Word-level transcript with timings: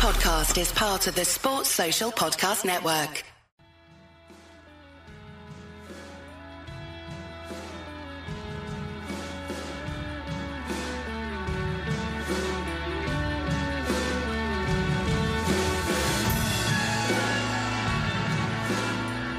podcast 0.00 0.58
is 0.58 0.72
part 0.72 1.06
of 1.08 1.14
the 1.14 1.26
Sports 1.26 1.68
Social 1.68 2.10
Podcast 2.10 2.64
Network. 2.64 3.22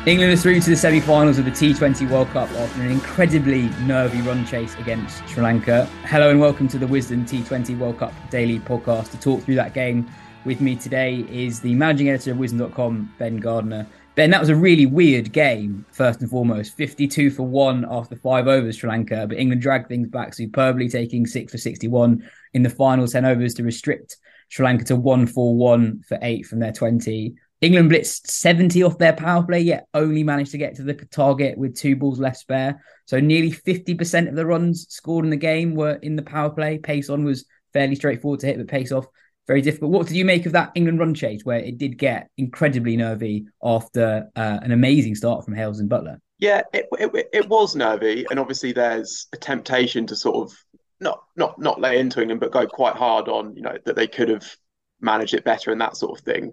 England 0.06 0.32
is 0.32 0.44
through 0.44 0.60
to 0.60 0.70
the 0.70 0.76
semi-finals 0.76 1.40
of 1.40 1.46
the 1.46 1.52
T20 1.52 2.08
World 2.08 2.28
Cup 2.28 2.52
after 2.52 2.84
an 2.84 2.92
incredibly 2.92 3.64
nervy 3.88 4.22
run 4.22 4.46
chase 4.46 4.76
against 4.76 5.28
Sri 5.28 5.42
Lanka. 5.42 5.86
Hello 6.04 6.30
and 6.30 6.40
welcome 6.40 6.68
to 6.68 6.78
the 6.78 6.86
Wisden 6.86 7.28
T20 7.28 7.80
World 7.80 7.98
Cup 7.98 8.14
daily 8.30 8.60
podcast. 8.60 9.10
To 9.10 9.20
talk 9.20 9.42
through 9.42 9.56
that 9.56 9.74
game 9.74 10.08
with 10.46 10.62
me 10.62 10.76
today 10.76 11.26
is 11.30 11.60
the 11.60 11.76
managing 11.76 12.10
editor 12.10 12.32
of 12.32 12.38
Wisden.com, 12.38 13.14
Ben 13.20 13.38
Gardner. 13.38 13.86
Ben, 14.16 14.30
that 14.32 14.40
was 14.40 14.50
a 14.50 14.56
really 14.56 14.86
weird 14.86 15.32
game, 15.32 15.86
first 15.92 16.22
and 16.22 16.30
foremost. 16.30 16.76
52 16.76 17.32
for 17.32 17.44
1 17.44 17.86
after 17.90 18.16
five 18.16 18.48
overs, 18.48 18.78
Sri 18.78 18.90
Lanka, 18.90 19.26
but 19.28 19.38
England 19.38 19.62
dragged 19.62 19.88
things 19.88 20.08
back 20.08 20.34
superbly, 20.34 20.90
taking 20.90 21.26
6 21.26 21.52
for 21.52 21.58
61 21.58 22.28
in 22.54 22.64
the 22.64 22.70
final 22.70 23.08
10 23.08 23.24
overs 23.24 23.54
to 23.56 23.64
restrict 23.64 24.18
Sri 24.50 24.66
Lanka 24.66 24.84
to 24.86 24.96
1 24.96 25.28
4 25.28 25.56
1 25.56 26.04
for 26.08 26.18
8 26.22 26.46
from 26.46 26.60
their 26.60 26.74
20. 26.74 27.36
England 27.62 27.92
blitzed 27.92 28.26
70 28.26 28.84
off 28.84 28.98
their 28.98 29.14
power 29.14 29.44
play, 29.44 29.60
yet 29.60 29.88
only 29.94 30.24
managed 30.24 30.52
to 30.52 30.58
get 30.58 30.76
to 30.76 30.84
the 30.84 30.94
target 30.94 31.58
with 31.58 31.78
two 31.78 31.96
balls 31.96 32.20
left 32.20 32.38
spare. 32.38 32.84
So 33.06 33.20
nearly 33.20 33.52
50% 33.52 34.28
of 34.28 34.36
the 34.36 34.46
runs 34.46 34.88
scored 34.90 35.26
in 35.26 35.32
the 35.32 35.38
game 35.38 35.76
were 35.76 35.94
in 35.94 36.16
the 36.16 36.24
power 36.24 36.50
play. 36.50 36.80
Pace 36.80 37.10
on 37.10 37.24
was 37.24 37.46
fairly 37.72 37.96
straightforward 37.96 38.40
to 38.42 38.48
hit, 38.48 38.58
but 38.58 38.68
pace 38.68 38.92
off 38.92 39.06
very 39.48 39.62
difficult. 39.62 39.92
What 39.92 40.08
did 40.08 40.16
you 40.16 40.26
make 40.26 40.46
of 40.46 40.52
that 40.54 40.72
England 40.76 41.00
run 41.00 41.14
chase 41.14 41.44
where 41.44 41.60
it 41.60 41.78
did 41.78 41.98
get 41.98 42.30
incredibly 42.38 42.96
nervy 42.96 43.46
after 43.64 44.30
uh, 44.36 44.60
an 44.62 44.72
amazing 44.72 45.16
start 45.16 45.44
from 45.44 45.56
Hales 45.56 45.80
and 45.80 45.90
Buttler? 45.90 46.18
Yeah, 46.40 46.64
it, 46.74 46.88
it, 46.94 47.30
it 47.34 47.50
was 47.50 47.76
nervy, 47.76 48.26
and 48.30 48.40
obviously 48.40 48.72
there's 48.72 49.28
a 49.34 49.38
temptation 49.38 50.08
to 50.08 50.16
sort 50.16 50.38
of 50.38 50.58
not 51.00 51.24
not 51.36 51.60
not 51.60 51.80
lay 51.80 52.00
into 52.00 52.22
England, 52.22 52.42
but 52.42 52.52
go 52.52 52.66
quite 52.66 52.96
hard 52.96 53.28
on 53.28 53.56
you 53.56 53.62
know 53.62 53.78
that 53.86 53.96
they 53.96 54.08
could 54.08 54.30
have 54.30 54.56
managed 55.00 55.34
it 55.34 55.44
better 55.44 55.72
and 55.72 55.82
that 55.82 55.98
sort 55.98 56.18
of 56.18 56.24
thing. 56.26 56.52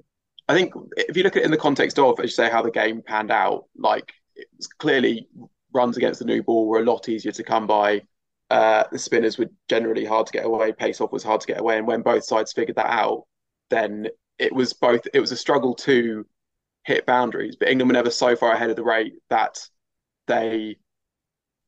I 0.49 0.55
think 0.55 0.73
if 0.97 1.17
you 1.17 1.23
look 1.23 1.37
at 1.37 1.43
it 1.43 1.45
in 1.45 1.51
the 1.51 1.59
context 1.59 1.99
of, 1.99 2.19
as 2.21 2.25
you 2.25 2.31
say, 2.31 2.51
how 2.51 2.63
the 2.63 2.71
game 2.71 3.03
panned 3.03 3.31
out, 3.31 3.65
like 3.77 4.13
it 4.35 4.49
was 4.57 4.67
clearly 4.67 5.29
runs 5.73 5.97
against 5.97 6.21
the 6.21 6.25
new 6.25 6.43
ball 6.43 6.67
were 6.67 6.81
a 6.81 6.85
lot 6.85 7.09
easier 7.09 7.33
to 7.33 7.43
come 7.43 7.67
by. 7.67 8.03
Uh, 8.51 8.85
the 8.91 8.99
spinners 8.99 9.39
were 9.39 9.51
generally 9.69 10.05
hard 10.05 10.27
to 10.27 10.33
get 10.33 10.47
away. 10.47 10.73
Pace 10.73 11.01
off 11.01 11.13
was 11.13 11.23
hard 11.23 11.41
to 11.41 11.47
get 11.47 11.61
away, 11.61 11.79
and 11.79 11.87
when 11.87 12.03
both 12.03 12.25
sides 12.25 12.53
figured 12.53 12.77
that 12.77 12.91
out, 12.91 13.25
then 13.71 14.09
it 14.39 14.55
was 14.55 14.73
both. 14.73 15.07
It 15.13 15.21
was 15.21 15.33
a 15.33 15.37
struggle 15.37 15.75
to 15.77 16.25
hit 16.85 17.05
boundaries, 17.05 17.57
but 17.57 17.69
England 17.69 17.91
were 17.91 17.95
never 17.95 18.11
so 18.11 18.35
far 18.37 18.53
ahead 18.53 18.71
of 18.71 18.77
the 18.77 18.85
rate 18.85 19.15
that 19.29 19.59
they 20.27 20.77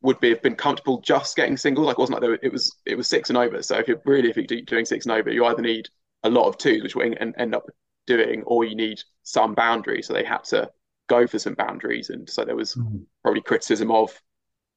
would 0.03 0.19
be 0.21 0.31
have 0.31 0.43
been 0.43 0.57
comfortable 0.57 1.01
just 1.01 1.37
getting 1.37 1.57
singles. 1.57 1.87
Like 1.87 1.99
it 1.99 2.01
wasn't 2.01 2.23
like 2.23 2.29
were, 2.29 2.39
it 2.43 2.53
was 2.53 2.75
it 2.87 2.97
was 2.97 3.09
six 3.09 3.29
and 3.29 3.37
over. 3.37 3.63
So 3.63 3.77
if 3.77 3.89
you're 3.89 4.01
really 4.05 4.31
if 4.31 4.37
you're 4.37 4.63
doing 4.63 4.87
six 4.87 5.05
and 5.05 5.13
over, 5.13 5.31
you 5.31 5.45
either 5.45 5.63
need 5.63 5.89
a 6.23 6.31
lot 6.31 6.49
of 6.49 6.59
twos, 6.59 6.83
which 6.83 6.97
will 6.97 7.13
end 7.21 7.55
up 7.55 7.67
doing, 8.07 8.43
or 8.45 8.65
you 8.65 8.75
need 8.75 9.01
some 9.23 9.55
boundaries. 9.55 10.07
So 10.07 10.15
they 10.15 10.25
had 10.25 10.45
to 10.45 10.71
go 11.09 11.27
for 11.27 11.39
some 11.39 11.55
boundaries, 11.55 12.11
and 12.11 12.29
so 12.29 12.45
there 12.45 12.57
was 12.57 12.75
mm-hmm. 12.75 12.99
probably 13.23 13.43
criticism 13.43 13.91
of 13.91 14.19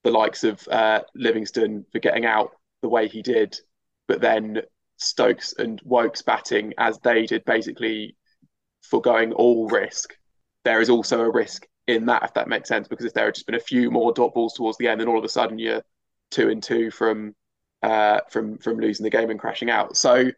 the 0.04 0.12
likes 0.12 0.44
of 0.44 0.66
uh, 0.68 1.02
Livingstone 1.16 1.86
for 1.92 2.00
getting 2.00 2.26
out 2.26 2.52
the 2.82 2.90
way 2.90 3.08
he 3.08 3.22
did, 3.22 3.58
but 4.08 4.22
then 4.22 4.62
Stokes 4.98 5.54
and 5.58 5.82
Woakes 5.84 6.22
batting 6.22 6.74
as 6.78 7.00
they 7.00 7.26
did, 7.26 7.44
basically 7.46 8.16
foregoing 8.82 9.34
all 9.34 9.68
risk. 9.70 10.16
There 10.64 10.82
is 10.82 10.90
also 10.90 11.22
a 11.22 11.32
risk 11.32 11.66
in 11.88 12.06
that, 12.06 12.24
if 12.24 12.34
that 12.34 12.48
makes 12.48 12.70
sense, 12.70 12.88
because 12.88 13.06
if 13.06 13.14
there 13.14 13.26
had 13.26 13.36
just 13.36 13.46
been 13.46 13.56
a 13.56 13.60
few 13.60 13.92
more 13.92 14.14
dot 14.14 14.34
balls 14.34 14.54
towards 14.54 14.78
the 14.78 14.88
end, 14.88 15.02
then 15.02 15.08
all 15.08 15.18
of 15.18 15.24
a 15.24 15.30
sudden 15.30 15.60
you're 15.60 15.84
two 16.32 16.50
and 16.50 16.64
two 16.64 16.92
from 16.92 17.36
uh, 17.82 18.22
from 18.30 18.58
from 18.60 18.78
losing 18.78 19.04
the 19.04 19.10
game 19.10 19.30
and 19.30 19.40
crashing 19.40 19.70
out. 19.70 19.98
So 19.98 20.32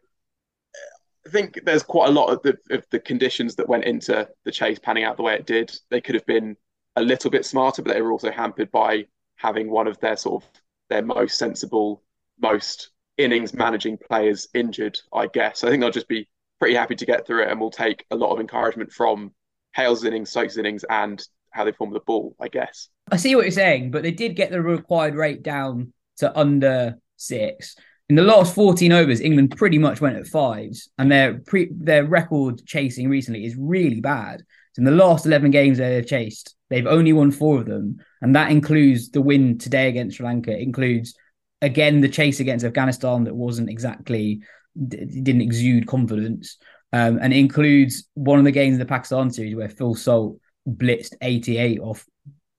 I 1.26 1.30
think 1.30 1.60
there's 1.64 1.82
quite 1.82 2.08
a 2.08 2.12
lot 2.12 2.32
of 2.32 2.42
the, 2.42 2.56
of 2.70 2.84
the 2.90 3.00
conditions 3.00 3.56
that 3.56 3.68
went 3.68 3.84
into 3.84 4.28
the 4.44 4.52
chase 4.52 4.78
panning 4.78 5.04
out 5.04 5.16
the 5.16 5.22
way 5.22 5.34
it 5.34 5.46
did. 5.46 5.76
They 5.90 6.00
could 6.00 6.14
have 6.14 6.26
been 6.26 6.56
a 6.96 7.02
little 7.02 7.30
bit 7.30 7.44
smarter, 7.44 7.82
but 7.82 7.94
they 7.94 8.02
were 8.02 8.12
also 8.12 8.30
hampered 8.30 8.70
by 8.70 9.06
having 9.36 9.70
one 9.70 9.86
of 9.86 9.98
their 10.00 10.16
sort 10.16 10.42
of 10.42 10.50
their 10.88 11.02
most 11.02 11.38
sensible, 11.38 12.02
most 12.40 12.90
innings 13.18 13.54
managing 13.54 13.98
players 13.98 14.48
injured. 14.54 14.98
I 15.12 15.26
guess 15.26 15.64
I 15.64 15.70
think 15.70 15.80
they'll 15.80 15.90
just 15.90 16.08
be 16.08 16.28
pretty 16.58 16.74
happy 16.74 16.96
to 16.96 17.06
get 17.06 17.26
through 17.26 17.42
it, 17.42 17.50
and 17.50 17.60
we'll 17.60 17.70
take 17.70 18.04
a 18.10 18.16
lot 18.16 18.32
of 18.32 18.40
encouragement 18.40 18.92
from 18.92 19.32
Hales' 19.74 20.04
innings, 20.04 20.30
Stokes' 20.30 20.56
innings, 20.56 20.84
and 20.88 21.22
how 21.50 21.64
they 21.64 21.72
form 21.72 21.92
the 21.92 22.00
ball. 22.00 22.34
I 22.40 22.48
guess. 22.48 22.88
I 23.10 23.16
see 23.16 23.34
what 23.36 23.44
you're 23.44 23.52
saying, 23.52 23.90
but 23.90 24.02
they 24.02 24.10
did 24.10 24.36
get 24.36 24.50
the 24.50 24.60
required 24.62 25.14
rate 25.14 25.42
down 25.42 25.92
to 26.18 26.36
under 26.36 26.98
six 27.16 27.76
in 28.08 28.16
the 28.16 28.22
last 28.22 28.54
14 28.54 28.92
overs, 28.92 29.20
England 29.20 29.56
pretty 29.56 29.78
much 29.78 30.00
went 30.00 30.16
at 30.16 30.26
fives, 30.26 30.88
and 30.98 31.10
their 31.10 31.38
pre- 31.40 31.72
their 31.72 32.04
record 32.04 32.64
chasing 32.64 33.08
recently 33.08 33.44
is 33.44 33.56
really 33.56 34.00
bad. 34.00 34.44
So 34.74 34.80
in 34.80 34.84
the 34.84 34.92
last 34.92 35.26
11 35.26 35.50
games 35.50 35.78
they've 35.78 36.06
chased, 36.06 36.54
they've 36.70 36.86
only 36.86 37.12
won 37.12 37.30
four 37.30 37.60
of 37.60 37.66
them, 37.66 37.98
and 38.20 38.34
that 38.34 38.50
includes 38.50 39.10
the 39.10 39.20
win 39.20 39.58
today 39.58 39.88
against 39.88 40.16
Sri 40.16 40.26
Lanka. 40.26 40.56
Includes 40.56 41.14
again 41.62 42.00
the 42.00 42.08
chase 42.08 42.40
against 42.40 42.64
Afghanistan 42.64 43.24
that 43.24 43.34
wasn't 43.34 43.70
exactly 43.70 44.40
didn't 44.88 45.40
exude 45.40 45.86
confidence, 45.86 46.58
um, 46.92 47.18
and 47.20 47.32
includes 47.32 48.08
one 48.14 48.38
of 48.38 48.44
the 48.44 48.52
games 48.52 48.74
in 48.74 48.78
the 48.78 48.86
Pakistan 48.86 49.30
series 49.30 49.56
where 49.56 49.68
Phil 49.68 49.94
Salt 49.94 50.38
blitzed 50.68 51.14
88 51.22 51.80
off 51.80 52.06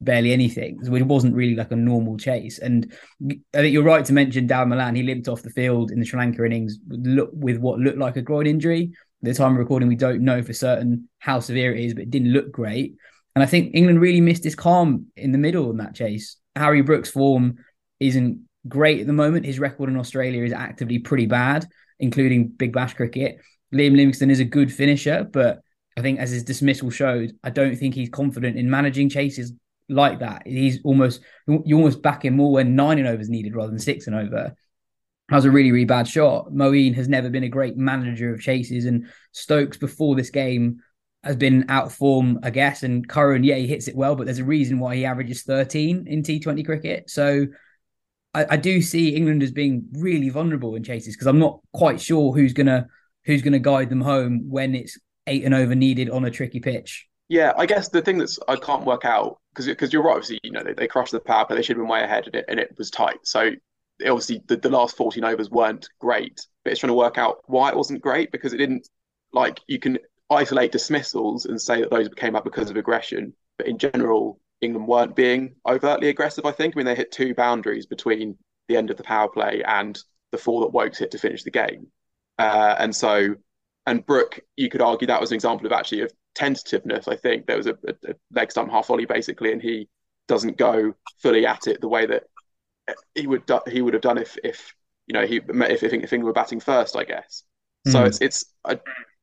barely 0.01 0.31
anything. 0.31 0.79
which 0.89 1.03
wasn't 1.03 1.35
really 1.35 1.55
like 1.55 1.71
a 1.71 1.75
normal 1.75 2.17
chase. 2.17 2.59
And 2.59 2.91
I 3.21 3.57
think 3.57 3.73
you're 3.73 3.83
right 3.83 4.05
to 4.05 4.13
mention 4.13 4.47
Dawid 4.47 4.67
Malan. 4.67 4.95
He 4.95 5.03
limped 5.03 5.27
off 5.27 5.41
the 5.41 5.49
field 5.49 5.91
in 5.91 5.99
the 5.99 6.05
Sri 6.05 6.19
Lanka 6.19 6.45
innings 6.45 6.77
with, 6.87 7.29
with 7.33 7.57
what 7.57 7.79
looked 7.79 7.97
like 7.97 8.17
a 8.17 8.21
groin 8.21 8.47
injury. 8.47 8.91
At 9.23 9.29
the 9.29 9.33
time 9.33 9.53
of 9.53 9.57
recording, 9.57 9.87
we 9.87 9.95
don't 9.95 10.21
know 10.21 10.43
for 10.43 10.53
certain 10.53 11.09
how 11.19 11.39
severe 11.39 11.73
it 11.73 11.83
is, 11.83 11.93
but 11.93 12.03
it 12.03 12.11
didn't 12.11 12.33
look 12.33 12.51
great. 12.51 12.95
And 13.37 13.43
I 13.43 13.45
think 13.45 13.75
England 13.75 14.01
really 14.01 14.19
missed 14.19 14.43
his 14.43 14.55
calm 14.55 15.05
in 15.15 15.31
the 15.31 15.37
middle 15.37 15.69
in 15.69 15.77
that 15.77 15.93
chase. 15.93 16.37
Harry 16.55 16.81
Brook's 16.81 17.11
form 17.11 17.57
isn't 17.99 18.39
great 18.67 19.01
at 19.01 19.05
the 19.05 19.13
moment. 19.13 19.45
His 19.45 19.59
record 19.59 19.89
in 19.89 19.97
Australia 19.99 20.43
is 20.43 20.51
actively 20.51 20.97
pretty 20.97 21.27
bad, 21.27 21.67
including 21.99 22.47
Big 22.47 22.73
Bash 22.73 22.95
cricket. 22.95 23.37
Liam 23.71 23.95
Livingstone 23.95 24.31
is 24.31 24.39
a 24.39 24.43
good 24.43 24.73
finisher, 24.73 25.23
but 25.23 25.61
I 25.95 26.01
think 26.01 26.19
as 26.19 26.31
his 26.31 26.45
dismissal 26.45 26.89
showed, 26.89 27.33
I 27.43 27.51
don't 27.51 27.75
think 27.75 27.93
he's 27.93 28.09
confident 28.09 28.57
in 28.57 28.71
managing 28.71 29.07
chases 29.07 29.53
like 29.87 30.17
that. 30.21 30.47
He's 30.47 30.79
almost 30.83 31.21
you 31.45 31.77
almost 31.77 32.01
back 32.01 32.25
him 32.25 32.37
more 32.37 32.53
when 32.53 32.75
nine 32.75 32.97
and 32.97 33.07
over 33.07 33.21
is 33.21 33.29
needed 33.29 33.55
rather 33.55 33.69
than 33.69 33.77
six 33.77 34.07
and 34.07 34.15
over. 34.15 34.55
That 35.29 35.35
was 35.35 35.45
a 35.45 35.51
really, 35.51 35.71
really 35.71 35.85
bad 35.85 36.07
shot. 36.07 36.51
Moeen 36.51 36.95
has 36.95 37.07
never 37.07 37.29
been 37.29 37.43
a 37.43 37.49
great 37.49 37.77
manager 37.77 38.33
of 38.33 38.41
chases, 38.41 38.85
and 38.85 39.05
Stokes 39.31 39.77
before 39.77 40.15
this 40.15 40.31
game 40.31 40.79
has 41.27 41.35
been 41.35 41.65
out 41.69 41.85
of 41.85 41.93
form, 41.93 42.39
I 42.43 42.49
guess. 42.49 42.83
And 42.83 43.07
Curran, 43.07 43.43
yeah, 43.43 43.55
he 43.55 43.67
hits 43.67 43.87
it 43.87 43.95
well, 43.95 44.15
but 44.15 44.25
there's 44.25 44.39
a 44.39 44.45
reason 44.45 44.79
why 44.79 44.95
he 44.95 45.05
averages 45.05 45.43
13 45.43 46.07
in 46.07 46.23
T20 46.23 46.65
cricket. 46.65 47.09
So 47.09 47.47
I, 48.33 48.45
I 48.51 48.57
do 48.57 48.81
see 48.81 49.15
England 49.15 49.43
as 49.43 49.51
being 49.51 49.87
really 49.93 50.29
vulnerable 50.29 50.75
in 50.75 50.83
chases 50.83 51.15
because 51.15 51.27
I'm 51.27 51.39
not 51.39 51.59
quite 51.73 51.99
sure 51.99 52.33
who's 52.33 52.53
gonna 52.53 52.87
who's 53.25 53.41
gonna 53.41 53.59
guide 53.59 53.89
them 53.89 54.01
home 54.01 54.49
when 54.49 54.75
it's 54.75 54.97
eight 55.27 55.43
and 55.43 55.53
over 55.53 55.75
needed 55.75 56.09
on 56.09 56.25
a 56.25 56.31
tricky 56.31 56.59
pitch. 56.59 57.07
Yeah, 57.29 57.53
I 57.57 57.65
guess 57.65 57.89
the 57.89 58.01
thing 58.01 58.17
that's 58.17 58.39
I 58.47 58.55
can't 58.55 58.85
work 58.85 59.05
out 59.05 59.39
because 59.51 59.65
because 59.65 59.91
you're 59.91 60.03
right. 60.03 60.13
Obviously, 60.13 60.39
you 60.43 60.51
know 60.51 60.63
they, 60.63 60.73
they 60.73 60.87
crushed 60.87 61.11
the 61.11 61.19
power, 61.19 61.45
but 61.47 61.55
they 61.55 61.61
should 61.61 61.77
have 61.77 61.83
been 61.83 61.89
way 61.89 62.03
ahead, 62.03 62.25
and 62.27 62.35
it 62.35 62.45
and 62.47 62.59
it 62.59 62.73
was 62.77 62.89
tight. 62.89 63.17
So 63.23 63.51
obviously 64.01 64.43
the, 64.47 64.57
the 64.57 64.69
last 64.69 64.95
14 64.95 65.23
overs 65.23 65.49
weren't 65.49 65.89
great, 65.99 66.45
but 66.63 66.71
it's 66.71 66.79
trying 66.79 66.89
to 66.89 66.93
work 66.93 67.17
out 67.17 67.41
why 67.47 67.69
it 67.69 67.75
wasn't 67.75 68.01
great 68.01 68.31
because 68.31 68.53
it 68.53 68.57
didn't 68.57 68.87
like 69.33 69.59
you 69.67 69.79
can 69.79 69.97
isolate 70.29 70.71
dismissals 70.71 71.45
and 71.45 71.61
say 71.61 71.81
that 71.81 71.89
those 71.89 72.09
came 72.09 72.35
up 72.35 72.43
because 72.43 72.69
of 72.69 72.77
aggression, 72.77 73.33
but 73.57 73.67
in 73.67 73.77
general 73.77 74.39
England 74.61 74.87
weren't 74.87 75.15
being 75.15 75.55
overtly 75.67 76.09
aggressive. 76.09 76.45
I 76.45 76.51
think. 76.51 76.75
I 76.75 76.77
mean 76.77 76.85
they 76.85 76.95
hit 76.95 77.11
two 77.11 77.33
boundaries 77.33 77.85
between 77.85 78.37
the 78.67 78.77
end 78.77 78.89
of 78.89 78.97
the 78.97 79.03
power 79.03 79.29
play 79.29 79.63
and 79.65 79.97
the 80.31 80.37
four 80.37 80.61
that 80.61 80.73
Woakes 80.73 80.97
hit 80.97 81.11
to 81.11 81.17
finish 81.17 81.43
the 81.43 81.51
game, 81.51 81.87
uh, 82.37 82.75
and 82.79 82.95
so 82.95 83.35
and 83.85 84.05
Brook, 84.05 84.41
you 84.57 84.69
could 84.69 84.81
argue 84.81 85.07
that 85.07 85.21
was 85.21 85.31
an 85.31 85.35
example 85.35 85.65
of 85.65 85.71
actually 85.71 86.01
of 86.01 86.11
tentativeness. 86.35 87.07
I 87.07 87.15
think 87.15 87.47
there 87.47 87.57
was 87.57 87.67
a, 87.67 87.77
a, 87.87 88.11
a 88.11 88.13
leg 88.33 88.51
stump 88.51 88.69
half 88.69 88.87
volley 88.87 89.05
basically, 89.05 89.53
and 89.53 89.61
he 89.61 89.87
doesn't 90.27 90.57
go 90.57 90.93
fully 91.21 91.45
at 91.45 91.67
it 91.67 91.79
the 91.79 91.87
way 91.87 92.05
that 92.05 92.23
he 93.15 93.27
would 93.27 93.45
do, 93.45 93.59
he 93.67 93.81
would 93.81 93.93
have 93.93 94.01
done 94.01 94.17
if 94.17 94.37
if 94.43 94.73
you 95.07 95.13
know 95.13 95.25
he 95.25 95.37
if 95.37 95.83
if, 95.83 95.93
England 95.93 96.23
were 96.25 96.33
batting 96.33 96.59
first, 96.59 96.95
I 96.95 97.05
guess. 97.05 97.43
Mm. 97.87 97.91
So 97.93 98.03
it's 98.03 98.21
it's 98.21 98.45
a, 98.65 98.77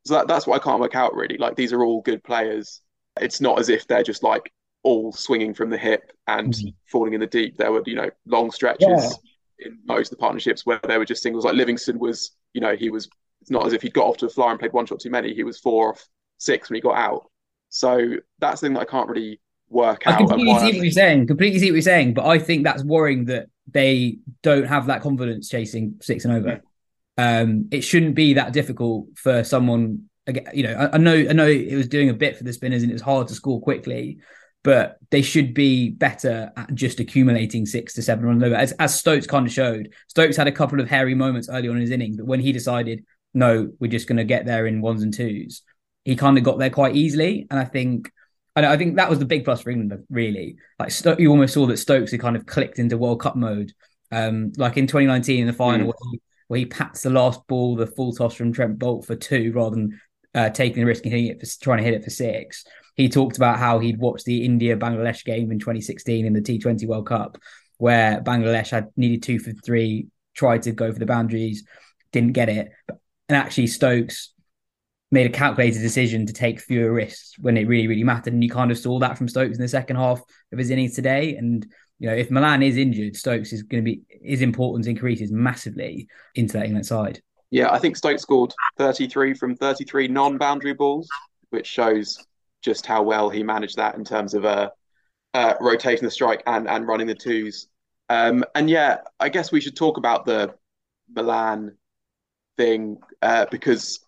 so 0.04 0.14
that, 0.14 0.28
that's 0.28 0.46
what 0.46 0.60
I 0.60 0.64
can't 0.64 0.80
work 0.80 0.94
out 0.94 1.14
really. 1.14 1.38
Like 1.38 1.56
these 1.56 1.72
are 1.72 1.82
all 1.84 2.02
good 2.02 2.22
players. 2.22 2.80
It's 3.20 3.40
not 3.40 3.58
as 3.58 3.68
if 3.68 3.86
they're 3.86 4.02
just 4.02 4.22
like 4.22 4.52
all 4.82 5.12
swinging 5.12 5.54
from 5.54 5.70
the 5.70 5.78
hip 5.78 6.12
and 6.26 6.52
mm. 6.52 6.74
falling 6.86 7.14
in 7.14 7.20
the 7.20 7.26
deep. 7.26 7.56
There 7.56 7.72
were 7.72 7.82
you 7.86 7.96
know 7.96 8.10
long 8.26 8.50
stretches 8.50 9.18
yeah. 9.58 9.66
in 9.66 9.78
most 9.86 10.12
of 10.12 10.18
the 10.18 10.20
partnerships 10.20 10.66
where 10.66 10.80
there 10.84 10.98
were 10.98 11.04
just 11.04 11.22
singles. 11.22 11.44
Like 11.44 11.54
Livingstone 11.54 11.98
was 11.98 12.32
you 12.52 12.60
know 12.60 12.76
he 12.76 12.90
was 12.90 13.08
It's 13.40 13.50
not 13.50 13.66
as 13.66 13.72
if 13.72 13.82
he'd 13.82 13.94
got 13.94 14.06
off 14.06 14.18
to 14.18 14.26
a 14.26 14.30
flyer 14.30 14.50
and 14.50 14.60
played 14.60 14.72
one 14.72 14.86
shot 14.86 15.00
too 15.00 15.10
many. 15.10 15.34
He 15.34 15.44
was 15.44 15.58
four 15.58 15.90
off 15.90 16.06
six 16.38 16.68
when 16.68 16.76
he 16.76 16.80
got 16.80 16.96
out. 16.96 17.30
So 17.70 18.16
that's 18.38 18.60
the 18.60 18.66
thing 18.66 18.74
that 18.74 18.80
I 18.80 18.84
can't 18.84 19.08
really 19.08 19.40
work 19.68 20.02
I 20.06 20.12
out. 20.12 20.18
completely 20.18 20.50
and 20.50 20.56
why 20.56 20.70
see 20.70 20.76
I 20.76 20.78
what 20.78 20.84
you're 20.84 20.92
saying. 20.92 21.26
Completely 21.26 21.58
see 21.58 21.70
what 21.70 21.76
you're 21.76 21.82
saying, 21.82 22.14
but 22.14 22.26
I 22.26 22.38
think 22.38 22.64
that's 22.64 22.84
worrying 22.84 23.24
that 23.26 23.48
they 23.66 24.18
don't 24.42 24.66
have 24.66 24.86
that 24.86 25.00
confidence 25.00 25.48
chasing 25.48 25.96
six 26.00 26.24
and 26.24 26.34
over. 26.34 26.62
Um, 27.16 27.68
it 27.70 27.82
shouldn't 27.82 28.14
be 28.14 28.34
that 28.34 28.52
difficult 28.52 29.06
for 29.16 29.44
someone. 29.44 30.08
again, 30.26 30.46
You 30.52 30.64
know, 30.64 30.74
I, 30.74 30.94
I 30.94 30.98
know, 30.98 31.14
I 31.14 31.32
know 31.32 31.46
it 31.46 31.76
was 31.76 31.88
doing 31.88 32.08
a 32.10 32.14
bit 32.14 32.36
for 32.36 32.44
the 32.44 32.52
spinners, 32.52 32.82
and 32.82 32.90
it 32.90 32.94
was 32.94 33.02
hard 33.02 33.28
to 33.28 33.34
score 33.34 33.60
quickly, 33.60 34.18
but 34.62 34.96
they 35.10 35.22
should 35.22 35.54
be 35.54 35.90
better 35.90 36.50
at 36.56 36.74
just 36.74 36.98
accumulating 37.00 37.66
six 37.66 37.94
to 37.94 38.02
seven 38.02 38.24
runs 38.24 38.42
over, 38.42 38.54
as, 38.54 38.72
as 38.72 38.98
Stokes 38.98 39.26
kind 39.26 39.46
of 39.46 39.52
showed. 39.52 39.92
Stokes 40.08 40.36
had 40.36 40.48
a 40.48 40.52
couple 40.52 40.80
of 40.80 40.88
hairy 40.88 41.14
moments 41.14 41.48
early 41.50 41.68
on 41.68 41.76
in 41.76 41.82
his 41.82 41.90
innings, 41.90 42.16
but 42.16 42.26
when 42.26 42.40
he 42.40 42.50
decided, 42.52 43.04
no, 43.34 43.70
we're 43.78 43.90
just 43.90 44.08
going 44.08 44.16
to 44.18 44.24
get 44.24 44.46
there 44.46 44.66
in 44.66 44.80
ones 44.80 45.02
and 45.02 45.12
twos, 45.12 45.62
he 46.04 46.16
kind 46.16 46.38
of 46.38 46.44
got 46.44 46.58
there 46.58 46.70
quite 46.70 46.96
easily. 46.96 47.46
And 47.50 47.60
I 47.60 47.64
think, 47.64 48.10
and 48.56 48.64
I 48.64 48.76
think 48.76 48.96
that 48.96 49.10
was 49.10 49.18
the 49.18 49.24
big 49.24 49.44
plus 49.44 49.60
for 49.60 49.70
England, 49.70 50.04
really. 50.08 50.56
Like 50.78 50.90
Sto- 50.90 51.16
you 51.18 51.30
almost 51.30 51.54
saw 51.54 51.66
that 51.66 51.76
Stokes 51.78 52.10
had 52.12 52.20
kind 52.20 52.36
of 52.36 52.46
clicked 52.46 52.78
into 52.78 52.96
World 52.96 53.20
Cup 53.20 53.36
mode, 53.36 53.72
um, 54.12 54.52
like 54.56 54.76
in 54.76 54.86
2019 54.86 55.40
in 55.40 55.46
the 55.46 55.52
final, 55.52 55.92
Mm. 55.92 56.18
Where, 56.48 56.58
he, 56.58 56.66
pats 56.66 57.02
the 57.02 57.10
last 57.10 57.46
ball, 57.46 57.76
the 57.76 57.86
full 57.86 58.12
toss 58.12 58.34
from 58.34 58.52
Trent 58.52 58.78
Boult 58.78 59.06
for 59.06 59.16
two, 59.16 59.52
rather 59.54 59.76
than 59.76 60.00
uh, 60.34 60.50
taking 60.50 60.80
the 60.80 60.86
risk 60.86 61.04
and 61.04 61.12
hitting 61.12 61.28
it 61.28 61.40
for 61.40 61.62
trying 61.62 61.78
to 61.78 61.84
hit 61.84 61.94
it 61.94 62.04
for 62.04 62.10
six. 62.10 62.64
He 62.96 63.08
talked 63.08 63.36
about 63.36 63.58
how 63.58 63.78
he'd 63.78 63.98
watched 63.98 64.24
the 64.24 64.44
India 64.44 64.76
Bangladesh 64.76 65.24
game 65.24 65.50
in 65.50 65.58
2016 65.58 66.26
in 66.26 66.32
the 66.32 66.40
T20 66.40 66.86
World 66.86 67.06
Cup, 67.06 67.38
where 67.78 68.20
Bangladesh 68.20 68.70
had 68.70 68.88
needed 68.96 69.22
two 69.22 69.38
for 69.38 69.52
three, 69.64 70.08
tried 70.34 70.62
to 70.62 70.72
go 70.72 70.92
for 70.92 70.98
the 70.98 71.06
boundaries, 71.06 71.64
didn't 72.12 72.32
get 72.32 72.48
it, 72.48 72.70
and 73.28 73.36
actually 73.36 73.66
Stokes 73.66 74.32
made 75.10 75.26
a 75.26 75.30
calculated 75.30 75.80
decision 75.80 76.26
to 76.26 76.32
take 76.32 76.60
fewer 76.60 76.92
risks 76.92 77.34
when 77.38 77.56
it 77.56 77.68
really, 77.68 77.86
really 77.86 78.04
mattered. 78.04 78.32
And 78.32 78.42
you 78.42 78.50
kind 78.50 78.70
of 78.70 78.78
saw 78.78 78.98
that 78.98 79.16
from 79.16 79.28
Stokes 79.28 79.56
in 79.56 79.62
the 79.62 79.68
second 79.68 79.96
half 79.96 80.20
of 80.52 80.58
his 80.58 80.70
innings 80.70 80.94
today. 80.94 81.36
And 81.36 81.66
you 81.98 82.08
know, 82.08 82.14
if 82.14 82.30
Malan 82.30 82.62
is 82.62 82.76
injured, 82.76 83.16
Stokes 83.16 83.52
is 83.52 83.62
going 83.62 83.84
to 83.84 83.90
be 83.90 84.02
his 84.22 84.42
importance 84.42 84.86
increases 84.86 85.30
massively 85.30 86.08
into 86.34 86.54
that 86.54 86.66
England 86.66 86.86
side. 86.86 87.20
Yeah, 87.50 87.70
I 87.70 87.78
think 87.78 87.96
Stokes 87.96 88.22
scored 88.22 88.52
33 88.78 89.34
from 89.34 89.56
33 89.56 90.08
non-boundary 90.08 90.74
balls, 90.74 91.08
which 91.50 91.66
shows 91.66 92.18
just 92.62 92.84
how 92.84 93.02
well 93.02 93.30
he 93.30 93.42
managed 93.42 93.76
that 93.76 93.94
in 93.94 94.04
terms 94.04 94.34
of 94.34 94.44
uh, 94.44 94.70
uh, 95.34 95.54
rotating 95.60 96.04
the 96.04 96.10
strike 96.10 96.42
and 96.46 96.68
and 96.68 96.86
running 96.86 97.06
the 97.06 97.14
twos. 97.14 97.68
Um, 98.08 98.44
and 98.54 98.68
yeah, 98.68 98.98
I 99.20 99.28
guess 99.28 99.52
we 99.52 99.60
should 99.60 99.76
talk 99.76 99.96
about 99.96 100.26
the 100.26 100.54
Malan 101.14 101.76
thing 102.56 102.98
uh, 103.22 103.46
because 103.50 104.00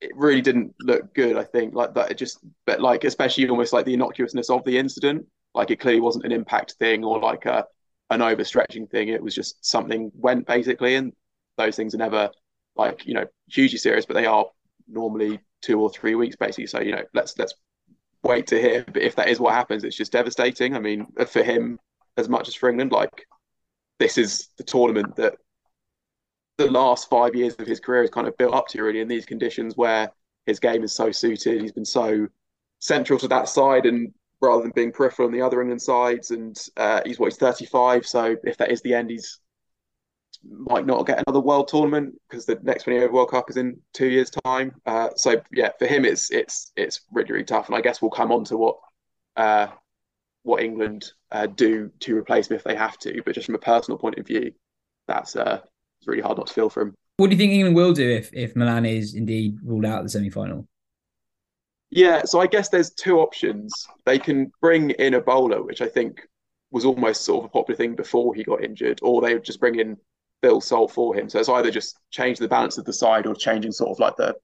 it 0.00 0.12
really 0.14 0.40
didn't 0.40 0.74
look 0.80 1.14
good. 1.14 1.36
I 1.36 1.44
think 1.44 1.74
like 1.74 1.94
that. 1.94 2.10
It 2.10 2.18
just, 2.18 2.38
but 2.66 2.80
like 2.80 3.04
especially 3.04 3.48
almost 3.48 3.72
like 3.72 3.84
the 3.84 3.96
innocuousness 3.96 4.50
of 4.50 4.64
the 4.64 4.78
incident. 4.78 5.26
Like 5.54 5.70
it 5.70 5.80
clearly 5.80 6.00
wasn't 6.00 6.24
an 6.24 6.32
impact 6.32 6.72
thing 6.72 7.04
or 7.04 7.18
like 7.20 7.46
a 7.46 7.66
an 8.10 8.20
overstretching 8.20 8.90
thing. 8.90 9.08
It 9.08 9.22
was 9.22 9.34
just 9.34 9.64
something 9.64 10.10
went 10.14 10.46
basically, 10.46 10.94
and 10.94 11.12
those 11.56 11.76
things 11.76 11.94
are 11.94 11.98
never 11.98 12.30
like 12.76 13.06
you 13.06 13.14
know 13.14 13.26
hugely 13.48 13.78
serious, 13.78 14.06
but 14.06 14.14
they 14.14 14.26
are 14.26 14.46
normally 14.86 15.40
two 15.60 15.80
or 15.80 15.90
three 15.90 16.14
weeks 16.14 16.36
basically. 16.36 16.66
So 16.66 16.80
you 16.80 16.92
know, 16.92 17.02
let's 17.14 17.38
let's 17.38 17.54
wait 18.22 18.46
to 18.48 18.60
hear. 18.60 18.84
But 18.86 19.02
if 19.02 19.16
that 19.16 19.28
is 19.28 19.40
what 19.40 19.54
happens, 19.54 19.84
it's 19.84 19.96
just 19.96 20.12
devastating. 20.12 20.74
I 20.74 20.80
mean, 20.80 21.06
for 21.26 21.42
him 21.42 21.78
as 22.16 22.28
much 22.28 22.48
as 22.48 22.54
for 22.54 22.68
England, 22.68 22.92
like 22.92 23.26
this 23.98 24.18
is 24.18 24.48
the 24.56 24.64
tournament 24.64 25.16
that 25.16 25.34
the 26.56 26.70
last 26.70 27.08
five 27.08 27.34
years 27.34 27.54
of 27.58 27.66
his 27.66 27.80
career 27.80 28.02
is 28.02 28.10
kind 28.10 28.26
of 28.26 28.36
built 28.36 28.54
up 28.54 28.66
to 28.68 28.82
really 28.82 29.00
in 29.00 29.08
these 29.08 29.26
conditions 29.26 29.76
where 29.76 30.10
his 30.46 30.58
game 30.58 30.82
is 30.82 30.92
so 30.92 31.12
suited. 31.12 31.60
He's 31.60 31.72
been 31.72 31.84
so 31.84 32.26
central 32.80 33.18
to 33.20 33.28
that 33.28 33.48
side 33.48 33.86
and 33.86 34.12
rather 34.40 34.62
than 34.62 34.72
being 34.74 34.92
peripheral 34.92 35.26
on 35.26 35.32
the 35.32 35.42
other 35.42 35.60
England 35.60 35.82
sides. 35.82 36.30
And 36.30 36.56
uh, 36.76 37.00
he's 37.04 37.18
what 37.18 37.26
he's 37.26 37.38
35. 37.38 38.06
So 38.06 38.36
if 38.44 38.56
that 38.58 38.70
is 38.70 38.82
the 38.82 38.94
end, 38.94 39.10
he's 39.10 39.40
might 40.44 40.86
not 40.86 41.06
get 41.06 41.22
another 41.26 41.40
world 41.40 41.68
tournament 41.68 42.14
because 42.28 42.46
the 42.46 42.58
next 42.62 42.84
20 42.84 43.00
over 43.00 43.12
World 43.12 43.30
Cup 43.30 43.50
is 43.50 43.56
in 43.56 43.78
two 43.92 44.06
years' 44.06 44.30
time. 44.44 44.72
Uh, 44.86 45.08
so 45.16 45.40
yeah, 45.52 45.70
for 45.78 45.86
him 45.86 46.04
it's 46.04 46.30
it's 46.30 46.72
it's 46.76 47.00
really 47.10 47.32
really 47.32 47.44
tough. 47.44 47.66
And 47.66 47.76
I 47.76 47.80
guess 47.80 48.00
we'll 48.00 48.10
come 48.10 48.32
on 48.32 48.44
to 48.44 48.56
what 48.56 48.76
uh, 49.36 49.68
what 50.42 50.62
England 50.62 51.12
uh, 51.32 51.46
do 51.46 51.90
to 52.00 52.16
replace 52.16 52.48
him 52.48 52.56
if 52.56 52.64
they 52.64 52.76
have 52.76 52.98
to. 52.98 53.22
But 53.24 53.34
just 53.34 53.46
from 53.46 53.56
a 53.56 53.58
personal 53.58 53.98
point 53.98 54.18
of 54.18 54.26
view, 54.26 54.52
that's 55.06 55.36
uh, 55.36 55.60
it's 56.00 56.08
really 56.08 56.22
hard 56.22 56.38
not 56.38 56.46
to 56.46 56.54
feel 56.54 56.70
for 56.70 56.82
him. 56.82 56.94
What 57.16 57.30
do 57.30 57.34
you 57.34 57.38
think 57.38 57.52
England 57.52 57.76
will 57.76 57.92
do 57.92 58.08
if 58.08 58.30
if 58.32 58.54
Malan 58.54 58.86
is 58.86 59.14
indeed 59.14 59.58
ruled 59.62 59.84
out 59.84 59.98
of 59.98 60.04
the 60.04 60.10
semi 60.10 60.30
final? 60.30 60.68
Yeah, 61.90 62.22
so 62.24 62.40
I 62.40 62.46
guess 62.46 62.68
there's 62.68 62.90
two 62.90 63.18
options. 63.20 63.72
They 64.04 64.18
can 64.18 64.52
bring 64.60 64.90
in 64.90 65.14
a 65.14 65.20
bowler, 65.20 65.62
which 65.62 65.80
I 65.80 65.88
think 65.88 66.26
was 66.70 66.84
almost 66.84 67.24
sort 67.24 67.44
of 67.44 67.50
a 67.50 67.52
popular 67.52 67.76
thing 67.76 67.94
before 67.94 68.34
he 68.34 68.44
got 68.44 68.62
injured, 68.62 69.00
or 69.02 69.20
they 69.22 69.32
would 69.34 69.44
just 69.44 69.60
bring 69.60 69.78
in 69.78 69.96
Phil 70.42 70.60
Salt 70.60 70.92
for 70.92 71.14
him. 71.14 71.28
So 71.28 71.38
it's 71.40 71.48
either 71.48 71.70
just 71.70 71.98
change 72.10 72.38
the 72.38 72.48
balance 72.48 72.76
of 72.76 72.84
the 72.84 72.92
side 72.92 73.26
or 73.26 73.34
changing 73.34 73.72
sort 73.72 73.90
of 73.90 73.98
like 73.98 74.16
the 74.16 74.36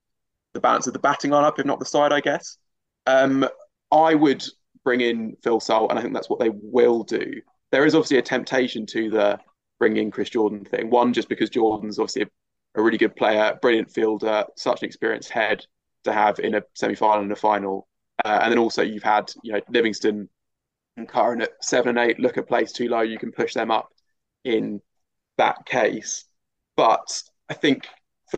the 0.55 0.61
balance 0.61 0.87
of 0.87 0.93
the 0.95 1.01
batting 1.01 1.33
lineup, 1.33 1.59
if 1.59 1.67
not 1.67 1.79
the 1.81 1.85
side, 1.87 2.13
I 2.13 2.21
guess. 2.21 2.59
Um, 3.07 3.49
I 3.93 4.15
would 4.15 4.45
bring 4.85 5.01
in 5.03 5.37
Phil 5.43 5.61
Salt, 5.61 5.91
and 5.91 5.99
I 5.99 6.03
think 6.03 6.15
that's 6.15 6.31
what 6.31 6.41
they 6.41 6.51
will 6.51 7.05
do. 7.05 7.41
There 7.73 7.87
is 7.87 7.95
obviously 7.95 8.19
a 8.19 8.23
temptation 8.23 8.87
to 8.87 9.11
the 9.11 9.41
bring 9.79 9.97
in 9.97 10.11
Chris 10.11 10.31
Jordan 10.31 10.65
thing. 10.65 10.91
One, 10.91 11.13
just 11.13 11.29
because 11.29 11.51
Jordan's 11.51 11.99
obviously 11.99 12.23
a, 12.23 12.29
a 12.77 12.83
really 12.83 12.99
good 12.99 13.17
player, 13.17 13.59
brilliant 13.61 13.91
fielder, 13.91 14.45
such 14.57 14.83
an 14.83 14.87
experienced 14.87 15.31
head 15.31 15.67
to 16.05 16.13
have 16.13 16.39
in 16.39 16.55
a 16.55 16.63
semi-final 16.75 17.23
and 17.23 17.33
a 17.33 17.37
final. 17.37 17.89
Uh, 18.25 18.39
and 18.43 18.53
then 18.53 18.59
also 18.59 18.83
you've 18.83 19.03
had, 19.03 19.31
you 19.43 19.53
know, 19.53 19.61
Livingstone 19.69 20.29
and 20.97 21.09
Curran 21.09 21.43
at 21.43 21.53
seven 21.63 21.97
and 21.97 22.11
eight 22.11 22.21
look 22.21 22.39
at 22.39 22.49
place 22.49 22.73
too 22.73 22.89
low. 22.89 23.01
You 23.01 23.19
can 23.19 23.33
push 23.33 23.55
them 23.55 23.71
up 23.71 23.89
in 24.45 24.81
that 25.39 25.67
case. 25.67 26.25
But 26.77 27.23
I 27.49 27.55
think, 27.55 27.87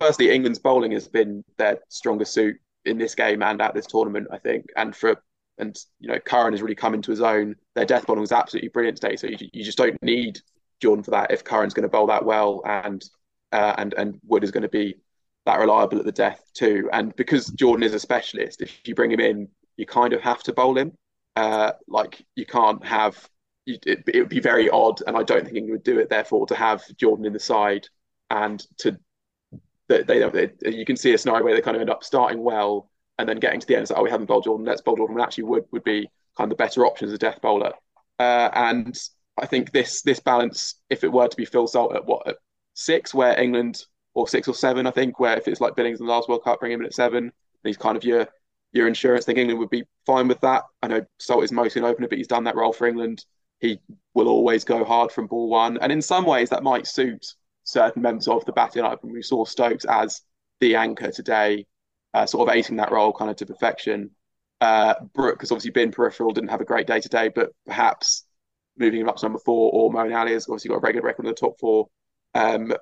firstly, 0.01 0.31
England's 0.31 0.59
bowling 0.59 0.93
has 0.93 1.09
been 1.09 1.45
their 1.59 1.79
strongest 1.89 2.33
suit 2.33 2.57
in 2.85 2.99
this 2.99 3.15
game 3.15 3.43
and 3.43 3.61
at 3.61 3.75
this 3.75 3.87
tournament. 3.87 4.29
I 4.33 4.39
think, 4.39 4.67
and 4.77 4.95
for 4.95 5.23
and 5.59 5.77
you 6.01 6.09
know, 6.09 6.19
Curran 6.19 6.53
has 6.53 6.63
really 6.63 6.75
come 6.75 6.95
into 6.95 7.11
his 7.11 7.21
own. 7.21 7.57
Their 7.75 7.87
death 7.87 8.07
bowling 8.07 8.21
was 8.21 8.33
absolutely 8.33 8.69
brilliant 8.69 9.01
today. 9.01 9.17
So 9.17 9.27
you, 9.27 9.37
you 9.53 9.65
just 9.65 9.79
don't 9.79 10.01
need 10.03 10.41
Jordan 10.81 11.03
for 11.03 11.13
that 11.13 11.31
if 11.31 11.45
Curran's 11.45 11.75
going 11.75 11.85
to 11.85 11.89
bowl 11.89 12.07
that 12.09 12.25
well 12.25 12.63
and 12.67 13.05
uh, 13.53 13.75
and 13.79 13.95
and 13.95 14.21
Wood 14.27 14.45
is 14.45 14.51
going 14.51 14.63
to 14.63 14.69
be 14.69 14.97
that 15.47 15.59
reliable 15.59 15.99
at 15.99 16.05
the 16.05 16.13
death 16.13 16.43
too. 16.55 16.91
And 16.93 17.15
because 17.17 17.47
Jordan 17.47 17.85
is 17.85 17.95
a 17.95 18.01
specialist, 18.01 18.61
if 18.61 18.87
you 18.87 18.95
bring 18.95 19.11
him 19.11 19.21
in, 19.21 19.49
you 19.77 19.87
kind 19.87 20.13
of 20.13 20.21
have 20.21 20.43
to 20.45 20.53
bowl 20.53 20.77
him. 20.77 20.93
Uh, 21.35 21.73
like 21.89 22.25
you 22.35 22.47
can't 22.47 22.85
have 22.85 23.29
it, 23.67 24.05
it 24.07 24.21
would 24.21 24.29
be 24.29 24.41
very 24.41 24.71
odd, 24.71 25.03
and 25.07 25.17
I 25.17 25.23
don't 25.23 25.45
think 25.45 25.57
England 25.57 25.73
would 25.73 25.83
do 25.83 25.99
it. 25.99 26.09
Therefore, 26.09 26.47
to 26.47 26.55
have 26.55 26.83
Jordan 26.97 27.27
in 27.27 27.33
the 27.33 27.41
side 27.41 27.89
and 28.31 28.65
to 28.79 28.99
they, 29.89 30.03
they, 30.03 30.19
they 30.29 30.51
you 30.71 30.85
can 30.85 30.97
see 30.97 31.15
a 31.15 31.19
scenario 31.19 31.45
where 31.45 31.55
they 31.55 31.61
kind 31.61 31.77
of 31.77 31.81
end 31.81 31.91
up 31.91 32.05
starting 32.05 32.43
well 32.43 32.91
and 33.19 33.29
then 33.29 33.39
getting 33.39 33.61
to 33.61 33.67
the 33.67 33.75
end, 33.75 33.83
it's 33.83 33.91
like, 33.91 34.01
oh, 34.01 34.05
we 34.05 34.11
haven't 34.11 34.27
bowled 34.27 34.45
Jordan, 34.45 34.67
let's 34.67 34.83
bowl 34.83 34.97
Jordan. 34.97 35.15
When 35.15 35.25
actually, 35.25 35.45
would 35.45 35.65
would 35.73 35.85
be 35.85 36.09
kind 36.37 36.51
of 36.51 36.57
the 36.57 36.63
better 36.63 36.87
option 36.87 37.09
as 37.09 37.15
a 37.15 37.19
death 37.19 37.41
bowler. 37.41 37.73
Uh, 38.19 38.51
and 38.55 38.99
I 39.39 39.47
think 39.47 39.73
this 39.73 40.03
this 40.03 40.21
balance, 40.21 40.77
if 40.91 41.05
it 41.05 41.13
were 41.13 41.29
to 41.29 41.37
be 41.37 41.45
Phil 41.45 41.67
Salt 41.67 41.95
at 41.95 42.05
what 42.05 42.27
at 42.27 42.37
six, 42.75 43.15
where 43.15 43.39
England 43.41 43.83
or 44.17 44.27
six 44.27 44.49
or 44.49 44.55
seven, 44.55 44.87
I 44.87 44.91
think, 44.91 45.21
where 45.21 45.37
if 45.37 45.47
it's 45.47 45.61
like 45.61 45.77
Billings 45.77 46.01
in 46.01 46.07
the 46.07 46.13
last 46.13 46.27
World 46.27 46.43
Cup, 46.43 46.59
bring 46.59 46.73
him 46.73 46.81
in 46.81 46.87
at 46.87 46.95
seven, 46.95 47.31
he's 47.63 47.77
kind 47.77 47.99
of 47.99 48.03
your 48.03 48.27
your 48.73 48.89
insurance. 48.89 49.25
I 49.25 49.27
think 49.27 49.39
England 49.39 49.61
would 49.61 49.71
be 49.71 49.85
fine 50.07 50.27
with 50.27 50.41
that. 50.41 50.65
I 50.83 50.89
know 50.89 51.07
Salt 51.19 51.45
is 51.45 51.53
mostly 51.53 51.83
an 51.83 51.87
opener, 51.87 52.09
but 52.09 52.17
he's 52.17 52.27
done 52.27 52.45
that 52.45 52.57
role 52.57 52.73
for 52.73 52.87
England. 52.87 53.25
He 53.61 53.79
will 54.15 54.29
always 54.29 54.65
go 54.65 54.85
hard 54.85 55.13
from 55.13 55.27
ball 55.27 55.51
one, 55.51 55.77
and 55.79 55.93
in 55.93 56.01
some 56.01 56.25
ways 56.25 56.49
that 56.49 56.63
might 56.63 56.87
suit 56.87 57.27
certain 57.65 58.01
members 58.01 58.27
of 58.27 58.45
the 58.47 58.53
batting 58.53 58.83
lineup. 58.83 59.03
And 59.03 59.13
we 59.13 59.23
saw 59.23 59.45
Stokes 59.45 59.85
as 59.85 60.23
the 60.61 60.77
anchor 60.77 61.11
today, 61.11 61.67
uh, 62.15 62.25
sort 62.25 62.49
of 62.49 62.55
acing 62.55 62.79
that 62.79 62.93
role 62.93 63.13
kind 63.13 63.31
of 63.31 63.37
to 63.37 63.47
perfection. 63.47 64.11
Uh, 64.63 64.95
Brook 65.15 65.43
has 65.43 65.53
obviously 65.53 65.73
been 65.73 65.91
peripheral, 65.91 66.33
didn't 66.33 66.51
have 66.51 66.63
a 66.63 66.65
great 66.65 66.87
day 66.87 67.01
today, 67.01 67.29
but 67.29 67.51
perhaps 67.67 68.25
moving 68.79 69.03
him 69.03 69.11
up 69.11 69.17
to 69.17 69.27
number 69.27 69.39
four, 69.39 69.71
or 69.75 69.93
Moeen 69.93 70.19
Ali 70.19 70.33
has 70.33 70.49
obviously 70.49 70.71
got 70.71 70.77
a 70.77 70.81
regular 70.81 71.07
record 71.07 71.27
in 71.27 71.29
the 71.29 71.35
top 71.35 71.61
four. 71.61 71.89
Um, 72.35 72.73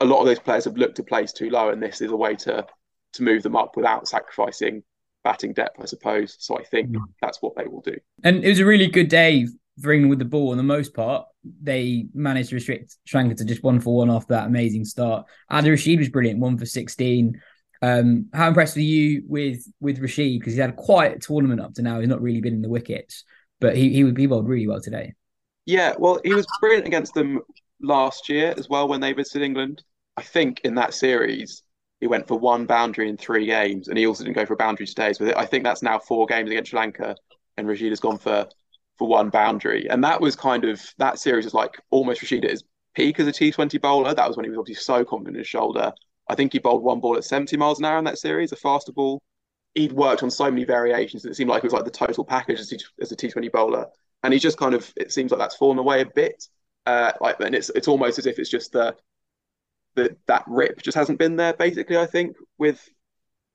a 0.00 0.04
lot 0.04 0.20
of 0.20 0.26
those 0.26 0.38
players 0.38 0.64
have 0.64 0.76
looked 0.76 0.96
to 0.96 1.02
place 1.02 1.32
too 1.32 1.50
low, 1.50 1.70
and 1.70 1.82
this 1.82 2.00
is 2.00 2.10
a 2.10 2.16
way 2.16 2.34
to 2.36 2.66
to 3.12 3.22
move 3.22 3.42
them 3.42 3.56
up 3.56 3.76
without 3.76 4.06
sacrificing 4.06 4.82
batting 5.24 5.52
depth, 5.52 5.76
I 5.80 5.84
suppose. 5.86 6.36
So 6.38 6.56
I 6.58 6.62
think 6.64 6.90
Mm. 6.90 7.02
that's 7.20 7.42
what 7.42 7.56
they 7.56 7.64
will 7.64 7.80
do. 7.80 7.96
And 8.22 8.44
it 8.44 8.48
was 8.48 8.60
a 8.60 8.64
really 8.64 8.86
good 8.86 9.08
day 9.08 9.46
for 9.82 9.92
England 9.92 10.10
with 10.10 10.18
the 10.20 10.24
ball. 10.24 10.50
On 10.52 10.56
the 10.56 10.62
most 10.62 10.94
part, 10.94 11.26
they 11.62 12.06
managed 12.14 12.50
to 12.50 12.54
restrict 12.54 12.96
Sri 13.04 13.20
Lanka 13.20 13.34
to 13.36 13.44
just 13.44 13.62
one 13.62 13.80
for 13.80 13.96
one 13.96 14.10
after 14.10 14.34
that 14.34 14.46
amazing 14.46 14.84
start. 14.84 15.26
Adil 15.50 15.70
Rashid 15.70 15.98
was 15.98 16.08
brilliant, 16.08 16.38
one 16.38 16.56
for 16.56 16.66
sixteen. 16.66 17.40
Um, 17.82 18.26
how 18.32 18.48
impressed 18.48 18.76
were 18.76 18.82
you 18.82 19.24
with 19.26 19.64
with 19.80 19.98
Rashid? 19.98 20.38
Because 20.38 20.52
he's 20.52 20.60
had 20.60 20.76
quite 20.76 21.16
a 21.16 21.18
tournament 21.18 21.60
up 21.60 21.74
to 21.74 21.82
now. 21.82 21.98
He's 21.98 22.08
not 22.08 22.22
really 22.22 22.40
been 22.40 22.54
in 22.54 22.62
the 22.62 22.68
wickets, 22.68 23.24
but 23.60 23.76
he 23.76 23.88
he, 23.90 24.04
he 24.16 24.26
bowled 24.26 24.48
really 24.48 24.68
well 24.68 24.80
today. 24.80 25.14
Yeah, 25.66 25.94
well, 25.98 26.20
he 26.24 26.34
was 26.34 26.46
brilliant 26.60 26.86
against 26.86 27.14
them 27.14 27.40
last 27.80 28.28
year 28.28 28.54
as 28.56 28.68
well 28.68 28.86
when 28.88 29.00
they 29.00 29.12
visited 29.12 29.42
England. 29.42 29.82
I 30.16 30.22
think 30.22 30.60
in 30.64 30.74
that 30.74 30.94
series, 30.94 31.62
he 32.00 32.06
went 32.06 32.26
for 32.26 32.38
one 32.38 32.66
boundary 32.66 33.08
in 33.08 33.16
three 33.16 33.46
games, 33.46 33.88
and 33.88 33.98
he 33.98 34.06
also 34.06 34.24
didn't 34.24 34.36
go 34.36 34.46
for 34.46 34.54
a 34.54 34.56
boundary 34.56 34.86
today. 34.86 35.12
So 35.12 35.32
I 35.36 35.46
think 35.46 35.64
that's 35.64 35.82
now 35.82 35.98
four 35.98 36.26
games 36.26 36.50
against 36.50 36.70
Sri 36.70 36.78
Lanka, 36.78 37.16
and 37.56 37.68
Rashid 37.68 37.90
has 37.90 38.00
gone 38.00 38.18
for 38.18 38.48
for 38.98 39.08
one 39.08 39.30
boundary, 39.30 39.88
and 39.88 40.04
that 40.04 40.20
was 40.20 40.36
kind 40.36 40.64
of 40.64 40.82
that 40.98 41.18
series 41.18 41.44
was 41.44 41.54
like 41.54 41.80
almost 41.90 42.22
Rashid 42.22 42.44
at 42.44 42.50
his 42.50 42.64
peak 42.94 43.20
as 43.20 43.26
a 43.26 43.32
T20 43.32 43.80
bowler. 43.80 44.14
That 44.14 44.28
was 44.28 44.36
when 44.36 44.44
he 44.44 44.50
was 44.50 44.58
obviously 44.58 44.82
so 44.82 45.04
confident 45.04 45.36
in 45.36 45.40
his 45.40 45.48
shoulder. 45.48 45.92
I 46.28 46.34
think 46.34 46.52
he 46.52 46.58
bowled 46.58 46.82
one 46.82 47.00
ball 47.00 47.16
at 47.16 47.24
70 47.24 47.56
miles 47.56 47.78
an 47.78 47.84
hour 47.84 47.98
in 47.98 48.04
that 48.04 48.18
series, 48.18 48.52
a 48.52 48.56
faster 48.56 48.92
ball. 48.92 49.20
He'd 49.74 49.92
worked 49.92 50.22
on 50.22 50.30
so 50.30 50.50
many 50.50 50.64
variations 50.64 51.22
that 51.22 51.30
it 51.30 51.34
seemed 51.34 51.50
like 51.50 51.64
it 51.64 51.66
was 51.66 51.72
like 51.72 51.84
the 51.84 51.90
total 51.90 52.24
package 52.24 52.60
as, 52.60 52.72
as 53.00 53.12
a 53.12 53.16
T20 53.16 53.50
bowler, 53.52 53.86
and 54.22 54.32
he's 54.32 54.42
just 54.42 54.58
kind 54.58 54.74
of 54.74 54.92
it 54.96 55.12
seems 55.12 55.30
like 55.30 55.40
that's 55.40 55.56
fallen 55.56 55.78
away 55.78 56.02
a 56.02 56.06
bit. 56.06 56.44
Uh, 56.86 57.12
like, 57.20 57.38
and 57.40 57.54
it's 57.54 57.70
it's 57.70 57.88
almost 57.88 58.18
as 58.18 58.26
if 58.26 58.38
it's 58.38 58.50
just 58.50 58.72
the 58.72 58.94
that 59.96 60.16
that 60.26 60.44
rip 60.46 60.82
just 60.82 60.96
hasn't 60.96 61.18
been 61.18 61.36
there. 61.36 61.52
Basically, 61.52 61.96
I 61.96 62.06
think 62.06 62.36
with 62.58 62.88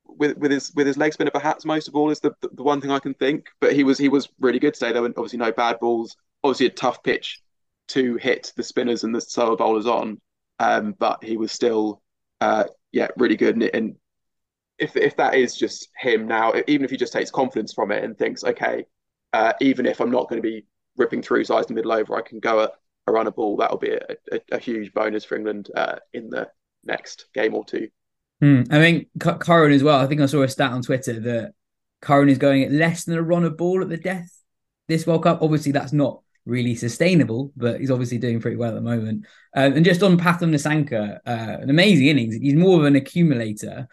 with 0.06 0.38
with 0.38 0.52
his 0.52 0.74
with 0.76 0.88
his 0.88 0.98
leg 0.98 1.14
spinner 1.14 1.32
perhaps 1.32 1.66
most 1.66 1.88
of 1.88 1.96
all 1.96 2.12
is 2.12 2.20
the, 2.20 2.32
the, 2.42 2.50
the 2.50 2.64
one 2.64 2.82
thing 2.82 2.92
I 2.92 3.00
can 3.00 3.14
think. 3.14 3.48
But 3.60 3.74
he 3.74 3.84
was 3.84 3.98
he 3.98 4.10
was 4.10 4.30
really 4.40 4.60
good 4.60 4.74
today. 4.74 4.92
There 4.92 5.02
were 5.02 5.10
obviously 5.10 5.40
no 5.40 5.52
bad 5.52 5.80
balls. 5.80 6.16
Obviously 6.44 6.68
a 6.68 6.72
tough 6.72 7.02
pitch 7.04 7.42
to 7.90 8.16
hit 8.16 8.52
the 8.56 8.64
spinners 8.64 9.04
and 9.04 9.14
the 9.14 9.22
slower 9.22 9.56
bowlers 9.56 9.88
on. 9.88 10.20
Um, 10.60 10.96
but 10.98 11.24
he 11.24 11.38
was 11.38 11.52
still 11.52 12.02
uh, 12.42 12.66
yeah 12.92 13.10
really 13.18 13.36
good. 13.36 13.56
And, 13.56 13.64
and 13.64 13.96
if 14.78 14.96
if 14.96 15.18
that 15.18 15.36
is 15.36 15.56
just 15.56 15.90
him 15.98 16.28
now, 16.28 16.54
even 16.68 16.86
if 16.86 16.92
he 16.92 16.98
just 16.98 17.14
takes 17.14 17.32
confidence 17.32 17.74
from 17.74 17.92
it 17.92 18.04
and 18.04 18.18
thinks, 18.18 18.44
okay, 18.44 18.86
uh, 19.34 19.54
even 19.62 19.86
if 19.86 20.00
I'm 20.00 20.12
not 20.12 20.30
going 20.30 20.42
to 20.42 20.48
be 20.48 20.66
ripping 20.98 21.22
through 21.22 21.42
in 21.42 21.46
the 21.46 21.74
middle 21.74 21.92
over, 21.92 22.16
I 22.16 22.22
can 22.22 22.40
go 22.40 22.64
at 22.64 22.72
a 23.08 23.12
run 23.12 23.28
a 23.28 23.32
ball. 23.32 23.58
That'll 23.58 23.78
be 23.78 23.92
a, 23.92 24.02
a, 24.32 24.42
a 24.54 24.60
huge 24.60 24.94
bonus 24.94 25.26
for 25.26 25.36
England 25.36 25.70
uh, 25.76 25.98
in 26.14 26.30
the 26.30 26.50
next 26.84 27.26
game 27.34 27.56
or 27.56 27.66
two. 27.66 27.90
Hmm. 28.42 28.64
I 28.70 28.80
think 28.80 29.08
Curran 29.20 29.72
as 29.72 29.84
well. 29.84 30.00
I 30.00 30.08
think 30.08 30.22
I 30.22 30.26
saw 30.26 30.44
a 30.44 30.48
stat 30.48 30.72
on 30.72 30.82
Twitter 30.82 31.20
that 31.22 31.54
Curran 32.02 32.30
is 32.30 32.38
going 32.38 32.64
at 32.64 32.72
less 32.72 33.06
than 33.06 33.18
a 33.18 33.24
run 33.24 33.44
of 33.44 33.58
ball 33.58 33.82
at 33.82 33.90
the 33.90 33.98
death 33.98 34.30
this 34.88 35.08
World 35.08 35.24
Cup. 35.24 35.42
Obviously, 35.42 35.72
that's 35.72 35.94
not 35.94 36.22
really 36.46 36.76
sustainable, 36.76 37.52
but 37.56 37.80
he's 37.80 37.92
obviously 37.92 38.18
doing 38.18 38.40
pretty 38.40 38.58
well 38.58 38.70
at 38.70 38.76
the 38.76 38.82
moment. 38.82 39.26
Um, 39.56 39.74
and 39.74 39.86
just 39.86 40.04
on 40.04 40.18
Pathum 40.18 40.52
Nissanka, 40.52 41.20
uh, 41.26 41.58
an 41.62 41.70
amazing 41.70 42.08
innings. 42.08 42.36
He's 42.36 42.54
more 42.54 42.80
of 42.80 42.86
an 42.86 42.96
accumulator. 42.96 43.88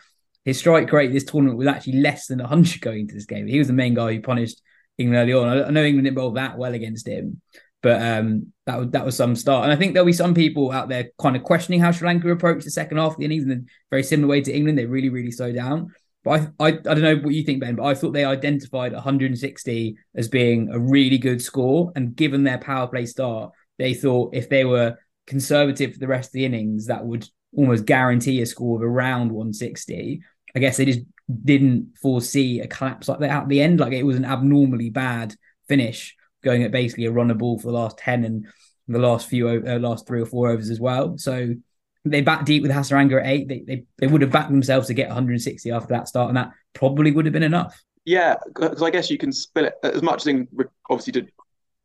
His 0.45 0.59
strike 0.59 0.92
rate 0.92 1.12
this 1.12 1.25
tournament 1.25 1.59
was 1.59 1.69
actually 1.69 2.00
less 2.00 2.26
than 2.26 2.40
100 2.40 2.81
going 2.81 3.00
into 3.00 3.14
this 3.14 3.26
game. 3.26 3.47
He 3.47 3.59
was 3.59 3.69
the 3.69 3.73
main 3.73 3.95
guy 3.95 4.14
who 4.14 4.21
punished 4.21 4.61
England 4.99 5.23
early 5.23 5.33
on. 5.33 5.49
I, 5.49 5.64
I 5.69 5.71
know 5.71 5.85
England 5.85 6.04
didn't 6.04 6.16
bowl 6.16 6.33
that 6.33 6.59
well 6.59 6.75
against 6.75 7.07
him, 7.07 7.40
but 7.82 8.00
um, 8.00 8.52
that 8.66 8.78
was 8.78 8.90
that 8.90 9.04
was 9.04 9.16
some 9.16 9.34
start. 9.34 9.64
And 9.64 9.72
I 9.72 9.76
think 9.76 9.92
there'll 9.92 10.06
be 10.06 10.12
some 10.12 10.34
people 10.34 10.70
out 10.70 10.88
there 10.88 11.10
kind 11.20 11.36
of 11.36 11.42
questioning 11.42 11.80
how 11.80 11.90
Sri 11.90 12.06
Lanka 12.06 12.30
approached 12.30 12.64
the 12.64 12.70
second 12.70 12.98
half 12.98 13.12
of 13.12 13.18
the 13.18 13.24
innings 13.24 13.44
in 13.44 13.50
a 13.50 13.60
very 13.90 14.04
similar 14.04 14.28
way 14.28 14.40
to 14.40 14.54
England. 14.54 14.78
They 14.78 14.86
really, 14.86 15.08
really 15.08 15.32
slowed 15.32 15.56
down. 15.56 15.92
But 16.24 16.52
I, 16.60 16.66
I, 16.66 16.68
I 16.68 16.70
don't 16.70 17.02
know 17.02 17.16
what 17.16 17.34
you 17.34 17.42
think, 17.42 17.60
Ben, 17.60 17.74
but 17.74 17.84
I 17.84 17.94
thought 17.94 18.12
they 18.12 18.24
identified 18.24 18.92
160 18.92 19.96
as 20.14 20.28
being 20.28 20.70
a 20.70 20.78
really 20.78 21.18
good 21.18 21.42
score. 21.42 21.92
And 21.96 22.14
given 22.14 22.44
their 22.44 22.58
power 22.58 22.86
play 22.86 23.06
start, 23.06 23.52
they 23.78 23.94
thought 23.94 24.34
if 24.34 24.48
they 24.48 24.64
were 24.64 24.96
conservative 25.26 25.92
for 25.92 25.98
the 25.98 26.06
rest 26.06 26.28
of 26.28 26.34
the 26.34 26.44
innings, 26.44 26.86
that 26.86 27.04
would 27.04 27.28
almost 27.56 27.84
guarantee 27.84 28.40
a 28.40 28.46
score 28.46 28.76
of 28.76 28.82
around 28.84 29.32
160. 29.32 30.20
I 30.54 30.58
guess 30.60 30.76
they 30.76 30.84
just 30.84 31.00
didn't 31.44 31.94
foresee 32.00 32.60
a 32.60 32.68
collapse 32.68 33.08
like 33.08 33.18
that 33.20 33.30
at 33.30 33.48
the 33.48 33.60
end. 33.60 33.80
Like 33.80 33.92
it 33.92 34.04
was 34.04 34.16
an 34.16 34.24
abnormally 34.24 34.90
bad 34.90 35.34
finish 35.68 36.14
going 36.42 36.62
at 36.62 36.72
basically 36.72 37.06
a 37.06 37.12
runner 37.12 37.34
ball 37.34 37.58
for 37.58 37.68
the 37.68 37.72
last 37.72 37.99
10 37.99 38.25
and 38.25 38.46
the 38.88 38.99
last 38.99 39.28
few 39.28 39.49
uh, 39.49 39.78
last 39.78 40.06
three 40.06 40.20
or 40.20 40.26
four 40.26 40.50
overs 40.50 40.70
as 40.70 40.80
well. 40.80 41.16
So 41.18 41.54
they 42.04 42.20
back 42.20 42.44
deep 42.44 42.62
with 42.62 42.72
Hasaranga 42.72 43.20
at 43.20 43.26
eight. 43.26 43.49
They, 43.49 43.61
they 43.61 43.84
they 43.99 44.06
would 44.06 44.22
have 44.22 44.32
backed 44.32 44.50
themselves 44.50 44.88
to 44.88 44.94
get 44.94 45.08
160 45.08 45.70
after 45.70 45.94
that 45.94 46.08
start, 46.08 46.28
and 46.28 46.37
that 46.37 46.50
probably 46.75 47.12
would 47.12 47.26
have 47.26 47.32
been 47.32 47.42
enough. 47.42 47.80
Yeah, 48.04 48.34
because 48.46 48.82
I 48.82 48.90
guess 48.90 49.11
you 49.11 49.18
can 49.18 49.32
split 49.32 49.66
it 49.66 49.75
as 49.84 50.02
much 50.02 50.18
as 50.18 50.25
they 50.25 50.46
obviously 50.90 51.12
did 51.12 51.30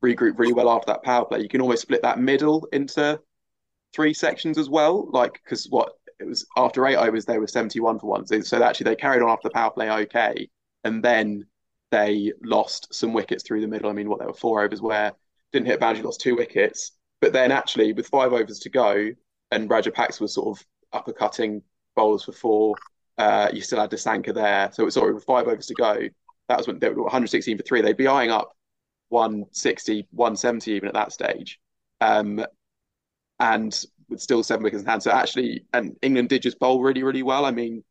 regroup 0.02 0.38
really 0.38 0.52
well 0.52 0.70
after 0.70 0.86
that 0.92 1.04
power 1.04 1.24
play. 1.24 1.40
You 1.40 1.48
can 1.48 1.60
almost 1.60 1.82
split 1.82 2.02
that 2.02 2.18
middle 2.18 2.66
into 2.72 3.20
three 3.94 4.14
sections 4.14 4.58
as 4.58 4.68
well. 4.68 5.08
Like 5.10 5.40
because 5.44 5.66
what 5.70 5.92
it 6.18 6.26
was 6.26 6.44
after 6.56 6.84
eight 6.86 6.96
overs, 6.96 7.24
they 7.24 7.38
were 7.38 7.46
71 7.46 8.00
for 8.00 8.06
one. 8.08 8.26
So 8.26 8.62
actually 8.62 8.84
they 8.84 8.96
carried 8.96 9.22
on 9.22 9.30
after 9.30 9.48
the 9.48 9.54
power 9.54 9.70
play 9.70 9.90
okay, 9.90 10.48
and 10.82 11.02
then 11.02 11.46
they 11.90 12.32
lost 12.42 12.92
some 12.94 13.12
wickets 13.12 13.42
through 13.42 13.60
the 13.60 13.68
middle. 13.68 13.90
I 13.90 13.92
mean, 13.92 14.08
what 14.08 14.18
there 14.18 14.28
were 14.28 14.34
four 14.34 14.62
overs 14.62 14.82
where 14.82 15.12
didn't 15.52 15.66
hit 15.66 15.80
boundary, 15.80 16.02
lost 16.02 16.20
two 16.20 16.36
wickets. 16.36 16.92
But 17.20 17.32
then 17.32 17.50
actually, 17.50 17.92
with 17.92 18.06
five 18.08 18.32
overs 18.32 18.60
to 18.60 18.70
go, 18.70 19.10
and 19.50 19.68
Rajapaksa 19.68 20.20
was 20.20 20.34
sort 20.34 20.58
of 20.58 20.66
uppercutting 20.92 21.62
bowlers 21.96 22.24
for 22.24 22.32
four, 22.32 22.74
uh, 23.16 23.50
you 23.52 23.60
still 23.60 23.80
had 23.80 23.90
Nissanka 23.90 24.34
there. 24.34 24.70
So 24.72 24.82
it 24.82 24.86
was 24.86 24.94
sorry, 24.94 25.14
with 25.14 25.24
five 25.24 25.48
overs 25.48 25.66
to 25.66 25.74
go, 25.74 26.08
that 26.48 26.58
was 26.58 26.66
when 26.66 26.78
they 26.78 26.88
were 26.88 27.02
116 27.02 27.56
for 27.56 27.62
three. 27.62 27.80
They'd 27.80 27.96
be 27.96 28.06
eyeing 28.06 28.30
up 28.30 28.56
160, 29.08 30.06
170 30.10 30.72
even 30.72 30.88
at 30.88 30.94
that 30.94 31.12
stage. 31.12 31.58
Um, 32.00 32.44
and 33.40 33.84
with 34.08 34.20
still 34.20 34.42
seven 34.42 34.62
wickets 34.62 34.82
in 34.82 34.88
hand. 34.88 35.02
So 35.02 35.10
actually, 35.10 35.64
and 35.72 35.96
England 36.02 36.28
did 36.28 36.42
just 36.42 36.58
bowl 36.58 36.80
really, 36.80 37.02
really 37.02 37.22
well. 37.22 37.44
I 37.44 37.50
mean, 37.50 37.84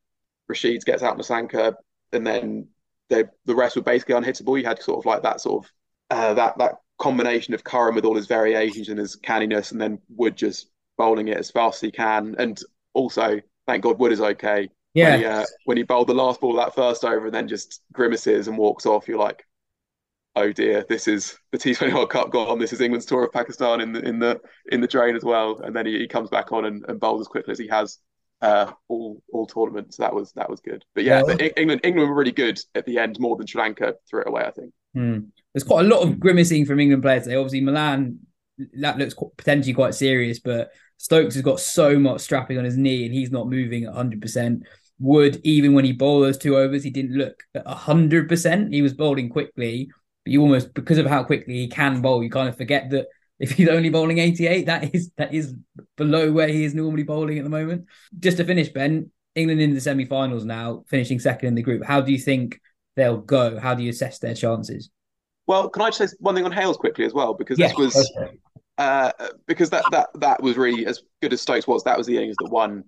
Rashid 0.48 0.84
gets 0.86 1.04
out 1.04 1.18
Nissanka, 1.18 1.76
and 2.12 2.26
then 2.26 2.68
they, 3.10 3.26
the 3.46 3.56
rest 3.56 3.76
were 3.76 3.82
basically 3.82 4.16
unhittable. 4.16 4.60
You 4.60 4.66
had 4.66 4.82
sort 4.82 5.00
of 5.00 5.06
like 5.06 5.24
that 5.24 5.42
sort 5.42 5.66
of 5.66 5.72
uh, 6.10 6.34
that 6.36 6.58
that 6.58 6.76
combination 6.98 7.54
of 7.54 7.64
Curran 7.64 7.96
with 7.96 8.06
all 8.06 8.16
his 8.16 8.28
variations 8.28 8.90
and 8.90 9.00
his 9.00 9.16
canniness, 9.16 9.72
and 9.72 9.82
then 9.82 10.00
Wood 10.10 10.36
just 10.36 10.70
bowling 10.98 11.28
it 11.28 11.38
as 11.38 11.52
fast 11.52 11.78
as 11.78 11.88
he 11.88 11.92
can. 11.92 12.36
And 12.38 12.60
also, 12.94 13.40
thank 13.66 13.84
God, 13.84 14.00
Wood 14.00 14.12
is 14.12 14.22
okay. 14.22 14.70
Yeah. 14.94 15.12
When 15.12 15.20
he, 15.20 15.26
uh, 15.26 15.46
when 15.66 15.78
he 15.78 15.84
bowled 15.84 16.08
the 16.08 16.16
last 16.16 16.42
ball 16.42 16.56
that 16.56 16.74
first 16.74 17.06
over 17.06 17.28
and 17.28 17.36
then 17.36 17.48
just 17.48 17.82
grimaces 17.94 18.48
and 18.48 18.58
walks 18.58 18.86
off, 18.86 19.08
you're 19.08 19.20
like, 19.20 19.44
oh 20.36 20.52
dear, 20.52 20.86
this 20.88 21.08
is 21.08 21.38
the 21.52 21.58
T20 21.58 21.94
World 21.94 22.10
Cup 22.10 22.32
gone. 22.32 22.60
This 22.60 22.74
is 22.74 22.82
England's 22.82 23.06
tour 23.06 23.26
of 23.26 23.32
Pakistan 23.32 23.82
in 23.82 23.92
the 23.92 24.02
in 24.02 24.20
the 24.20 24.40
in 24.72 24.82
the 24.82 24.88
drain 24.88 25.16
as 25.16 25.24
well. 25.24 25.60
And 25.60 25.76
then 25.76 25.86
he, 25.86 26.00
he 26.00 26.08
comes 26.08 26.30
back 26.30 26.52
on 26.52 26.66
and, 26.66 26.84
and 26.88 27.00
bowls 27.00 27.22
as 27.22 27.28
quickly 27.28 27.52
as 27.52 27.60
he 27.60 27.68
has 27.68 28.00
uh, 28.42 28.72
all 28.88 29.22
all 29.32 29.48
tournaments. 29.48 29.98
So 29.98 30.04
that 30.04 30.14
was 30.14 30.32
that 30.34 30.50
was 30.50 30.60
good. 30.60 30.84
But 30.96 31.04
yeah, 31.04 31.24
yeah. 31.28 31.50
England 31.58 31.82
England 31.84 32.10
were 32.10 32.16
really 32.16 32.32
good 32.32 32.60
at 32.76 32.86
the 32.86 32.98
end, 33.00 33.20
more 33.20 33.36
than 33.36 33.48
Sri 33.48 33.62
Lanka 33.62 33.96
threw 34.10 34.22
it 34.22 34.28
away. 34.28 34.44
I 34.44 34.52
think. 34.52 34.74
Hmm. 34.94 35.20
There's 35.54 35.64
quite 35.64 35.86
a 35.86 35.90
lot 35.90 36.04
of 36.04 36.20
grimacing 36.20 36.66
from 36.66 36.80
England 36.80 37.04
players 37.04 37.24
today. 37.24 37.36
Obviously, 37.36 37.62
Malan 37.62 38.20
that 38.74 38.98
looks 38.98 39.16
potentially 39.38 39.74
quite 39.74 39.94
serious, 39.94 40.40
but 40.40 40.72
Stokes 40.98 41.36
has 41.36 41.44
got 41.44 41.60
so 41.60 42.00
much 42.00 42.22
strapping 42.22 42.58
on 42.58 42.66
his 42.66 42.78
knee 42.78 43.06
and 43.06 43.14
he's 43.14 43.32
not 43.32 43.50
moving 43.50 43.84
at 43.84 43.90
100. 43.90 44.22
percent 44.22 44.64
Wood, 45.00 45.40
even 45.44 45.76
when 45.76 45.86
he 45.86 45.92
bowled 45.92 46.24
those 46.24 46.40
two 46.40 46.58
overs, 46.58 46.84
he 46.84 46.90
didn't 46.90 47.16
look 47.16 47.44
at 47.54 47.66
100. 47.66 48.28
percent 48.28 48.74
He 48.74 48.82
was 48.82 48.94
bowling 48.94 49.30
quickly, 49.30 49.92
but 50.26 50.32
you 50.32 50.42
almost 50.42 50.74
because 50.74 50.98
of 50.98 51.06
how 51.06 51.24
quickly 51.24 51.56
he 51.56 51.68
can 51.68 52.02
bowl, 52.02 52.24
you 52.24 52.30
kind 52.30 52.50
of 52.50 52.58
forget 52.58 52.90
that 52.90 53.08
if 53.40 53.52
he's 53.52 53.70
only 53.70 53.90
bowling 53.90 54.18
88, 54.20 54.66
that 54.66 54.96
is 54.96 55.12
that 55.18 55.34
is 55.34 55.54
below 55.96 56.32
where 56.32 56.48
he 56.48 56.64
is 56.64 56.74
normally 56.74 57.04
bowling 57.04 57.38
at 57.38 57.44
the 57.44 57.50
moment. 57.50 57.86
Just 58.20 58.38
to 58.38 58.44
finish, 58.44 58.70
Ben, 58.70 59.12
England 59.36 59.62
in 59.62 59.74
the 59.74 59.82
semi-finals 59.82 60.46
now, 60.46 60.84
finishing 60.88 61.20
second 61.20 61.50
in 61.50 61.56
the 61.56 61.62
group. 61.62 61.84
How 61.84 62.02
do 62.02 62.12
you 62.12 62.18
think 62.18 62.60
they'll 62.96 63.18
go? 63.18 63.60
How 63.60 63.76
do 63.76 63.84
you 63.84 63.90
assess 63.90 64.20
their 64.20 64.34
chances? 64.34 64.90
Well, 65.46 65.70
can 65.70 65.84
I 65.84 65.90
just 65.90 65.98
say 66.00 66.18
one 66.20 66.36
thing 66.36 66.46
on 66.46 66.52
Hales 66.52 66.78
quickly 66.78 67.06
as 67.06 67.14
well? 67.14 67.34
Because 67.34 67.58
this 67.58 67.74
was 67.76 67.96
okay. 68.18 68.38
uh, 68.78 69.12
because 69.46 69.70
that 69.70 69.86
that 69.92 70.10
that 70.16 70.42
was 70.42 70.58
really 70.58 70.86
as 70.86 71.04
good 71.22 71.34
as 71.34 71.42
Stokes 71.42 71.68
was. 71.68 71.84
That 71.84 71.98
was 71.98 72.08
the 72.08 72.18
innings 72.18 72.36
that 72.40 72.50
won 72.50 72.84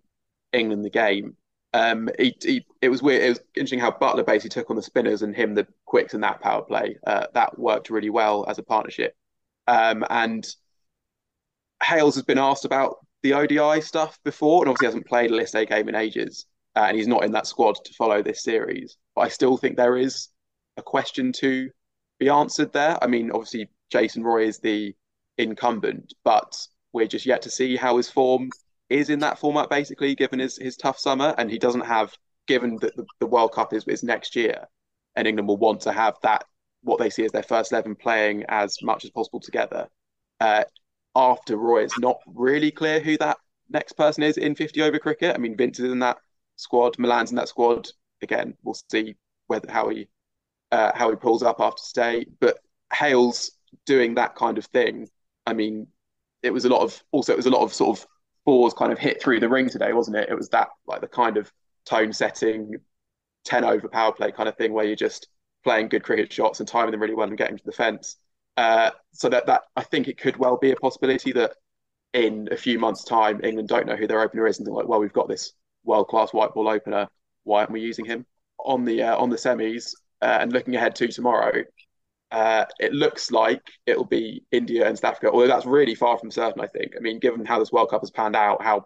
England 0.52 0.84
the 0.84 0.90
game. 0.90 1.36
Um, 1.72 2.10
he, 2.18 2.36
he, 2.42 2.66
it 2.82 2.90
was 2.90 3.04
weird. 3.04 3.22
It 3.22 3.30
was 3.30 3.40
interesting 3.56 3.80
how 3.80 3.92
Buttler 3.92 4.26
basically 4.26 4.50
took 4.50 4.72
on 4.72 4.76
the 4.76 4.82
spinners 4.82 5.22
and 5.22 5.36
him 5.36 5.54
the 5.54 5.68
quicks 5.86 6.16
in 6.16 6.22
that 6.22 6.42
power 6.42 6.64
play. 6.64 6.98
Uh, 7.06 7.28
that 7.34 7.60
worked 7.60 7.92
really 7.92 8.10
well 8.10 8.46
as 8.48 8.58
a 8.58 8.64
partnership. 8.64 9.16
Um, 9.70 10.04
and 10.10 10.48
Hales 11.84 12.16
has 12.16 12.24
been 12.24 12.40
asked 12.40 12.66
about 12.66 12.96
the 13.22 13.34
ODI 13.34 13.82
stuff 13.82 14.18
before, 14.24 14.64
and 14.64 14.70
obviously 14.70 14.88
hasn't 14.88 15.06
played 15.06 15.30
a 15.30 15.36
List 15.36 15.54
A 15.54 15.64
game 15.64 15.88
in 15.88 15.94
ages, 15.94 16.48
uh, 16.76 16.86
and 16.88 16.98
he's 16.98 17.08
not 17.08 17.24
in 17.24 17.34
that 17.34 17.46
squad 17.46 17.76
to 17.86 17.94
follow 17.94 18.24
this 18.24 18.42
series. 18.42 18.98
But 19.16 19.22
I 19.22 19.28
still 19.28 19.58
think 19.58 19.78
there 19.78 19.96
is 19.98 20.30
a 20.78 20.82
question 20.82 21.32
to 21.34 21.70
be 22.18 22.30
answered 22.30 22.74
there. 22.74 22.98
I 23.00 23.06
mean, 23.06 23.30
obviously 23.32 23.70
Jason 23.92 24.24
Roy 24.24 24.48
is 24.48 24.58
the 24.58 24.96
incumbent, 25.38 26.16
but 26.24 26.58
we're 26.92 27.06
just 27.06 27.28
yet 27.28 27.44
to 27.44 27.52
see 27.52 27.76
how 27.76 27.98
his 27.98 28.10
form 28.10 28.50
is 28.90 29.12
in 29.12 29.20
that 29.20 29.38
format, 29.38 29.70
basically, 29.70 30.16
given 30.16 30.40
his 30.40 30.58
his 30.58 30.78
tough 30.78 30.98
summer, 30.98 31.36
and 31.38 31.52
he 31.52 31.60
doesn't 31.60 31.86
have, 31.86 32.12
given 32.48 32.78
that 32.78 32.96
the, 32.96 33.06
the 33.20 33.28
World 33.28 33.52
Cup 33.52 33.72
is, 33.74 33.84
is 33.88 34.02
next 34.02 34.36
year, 34.36 34.68
and 35.16 35.28
England 35.28 35.48
will 35.48 35.58
want 35.58 35.82
to 35.82 35.92
have 35.92 36.16
that 36.24 36.46
what 36.82 37.00
they 37.00 37.10
see 37.10 37.26
as 37.26 37.32
their 37.32 37.44
first 37.44 37.72
11 37.72 37.96
playing 37.96 38.46
as 38.48 38.78
much 38.82 39.04
as 39.04 39.12
possible 39.12 39.40
together. 39.40 39.88
Uh, 40.40 40.64
after 41.16 41.58
Roy, 41.58 41.84
it's 41.84 42.00
not 42.00 42.20
really 42.26 42.72
clear 42.72 43.00
who 43.00 43.18
that 43.18 43.38
next 43.70 43.94
person 43.94 44.24
is 44.24 44.38
in 44.38 44.56
50 44.56 44.82
over 44.82 45.00
cricket. 45.00 45.36
I 45.36 45.40
mean, 45.40 45.58
Vince 45.58 45.80
is 45.80 45.92
in 45.92 46.00
that 46.00 46.18
squad, 46.56 46.98
Malan's 46.98 47.32
in 47.32 47.38
that 47.38 47.50
squad. 47.50 47.90
Again, 48.22 48.56
we'll 48.64 48.78
see 48.92 49.16
whether 49.48 49.72
how 49.72 49.90
he 49.90 50.08
uh, 50.72 50.92
how 50.94 51.10
he 51.10 51.16
pulls 51.16 51.44
up 51.44 51.60
after 51.60 51.82
stay. 51.82 52.26
But 52.40 52.60
Hales 52.94 53.52
doing 53.86 54.16
that 54.16 54.36
kind 54.36 54.58
of 54.58 54.66
thing. 54.66 55.08
I 55.46 55.54
mean, 55.54 55.88
it 56.44 56.52
was 56.52 56.66
a 56.66 56.70
lot 56.70 56.82
of 56.82 57.02
also 57.12 57.34
it 57.34 57.38
was 57.38 57.46
a 57.46 57.52
lot 57.52 57.64
of 57.64 57.74
sort 57.74 57.98
of 57.98 58.08
balls 58.46 58.74
kind 58.74 58.92
of 58.92 59.00
hit 59.00 59.22
through 59.22 59.40
the 59.40 59.50
ring 59.50 59.70
today, 59.70 59.94
wasn't 59.94 60.18
it? 60.18 60.30
It 60.30 60.36
was 60.36 60.50
that 60.50 60.70
like 60.88 61.02
the 61.02 61.08
kind 61.08 61.38
of 61.38 61.52
tone 61.86 62.14
setting, 62.14 62.76
10 63.46 63.64
over 63.64 63.88
power 63.88 64.12
play 64.12 64.32
kind 64.32 64.50
of 64.50 64.56
thing 64.58 64.74
where 64.74 64.86
you're 64.86 64.96
just 64.96 65.28
playing 65.64 65.90
good 65.90 66.04
cricket 66.04 66.32
shots 66.32 66.60
and 66.60 66.68
timing 66.68 66.92
them 66.92 67.02
really 67.02 67.16
well 67.16 67.28
and 67.28 67.38
getting 67.38 67.58
to 67.58 67.66
the 67.66 67.72
fence. 67.72 68.18
Uh, 68.58 68.92
so 69.14 69.30
that 69.30 69.46
that 69.46 69.64
I 69.76 69.84
think 69.84 70.08
it 70.08 70.18
could 70.18 70.38
well 70.38 70.58
be 70.58 70.72
a 70.72 70.76
possibility 70.76 71.32
that 71.34 71.54
in 72.14 72.50
a 72.52 72.58
few 72.58 72.80
months' 72.80 73.04
time, 73.04 73.40
England 73.44 73.70
don't 73.70 73.88
know 73.88 73.96
who 73.96 74.08
their 74.08 74.22
opener 74.22 74.48
is 74.48 74.58
and 74.58 74.68
they're 74.68 74.74
like, 74.74 74.88
well, 74.88 75.00
we've 75.00 75.14
got 75.14 75.28
this 75.28 75.54
world 75.84 76.08
class 76.08 76.34
white 76.34 76.54
ball 76.54 76.68
opener. 76.68 77.08
Why 77.44 77.60
aren't 77.60 77.72
we 77.72 77.82
using 77.82 78.06
him 78.06 78.26
on 78.60 78.86
the 78.86 79.04
uh, 79.04 79.18
on 79.18 79.30
the 79.30 79.38
semis? 79.38 79.94
Uh, 80.22 80.40
and 80.42 80.52
looking 80.52 80.76
ahead 80.76 80.96
to 80.96 81.08
tomorrow, 81.08 81.64
uh, 82.32 82.66
it 82.80 82.92
looks 82.92 83.32
like 83.32 83.62
it'll 83.86 84.04
be 84.04 84.44
India 84.52 84.86
and 84.86 84.98
South 84.98 85.12
Africa, 85.14 85.32
although 85.32 85.48
that's 85.48 85.66
really 85.66 85.96
far 85.96 86.18
from 86.18 86.32
certain. 86.32 86.62
I 86.62 86.68
think. 86.68 86.94
I 86.98 87.00
mean, 87.00 87.20
given 87.20 87.46
how 87.46 87.60
this 87.60 87.72
World 87.72 87.90
Cup 87.90 88.02
has 88.02 88.12
panned 88.12 88.36
out, 88.36 88.62
how 88.62 88.86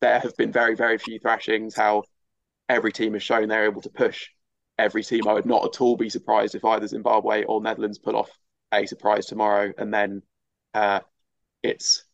there 0.00 0.20
have 0.20 0.36
been 0.36 0.52
very 0.52 0.76
very 0.76 0.98
few 0.98 1.18
thrashings, 1.18 1.74
how 1.74 2.04
every 2.68 2.92
team 2.92 3.14
has 3.14 3.22
shown 3.22 3.48
they're 3.48 3.64
able 3.64 3.82
to 3.82 3.90
push 3.90 4.28
every 4.78 5.02
team. 5.02 5.26
I 5.28 5.32
would 5.32 5.46
not 5.46 5.64
at 5.64 5.80
all 5.80 5.96
be 5.96 6.08
surprised 6.08 6.54
if 6.54 6.64
either 6.64 6.86
Zimbabwe 6.86 7.44
or 7.44 7.60
Netherlands 7.60 7.98
pull 7.98 8.16
off 8.16 8.30
a 8.72 8.86
surprise 8.86 9.26
tomorrow, 9.26 9.72
and 9.76 9.92
then 9.92 10.22
uh, 10.74 11.00
it's 11.62 12.04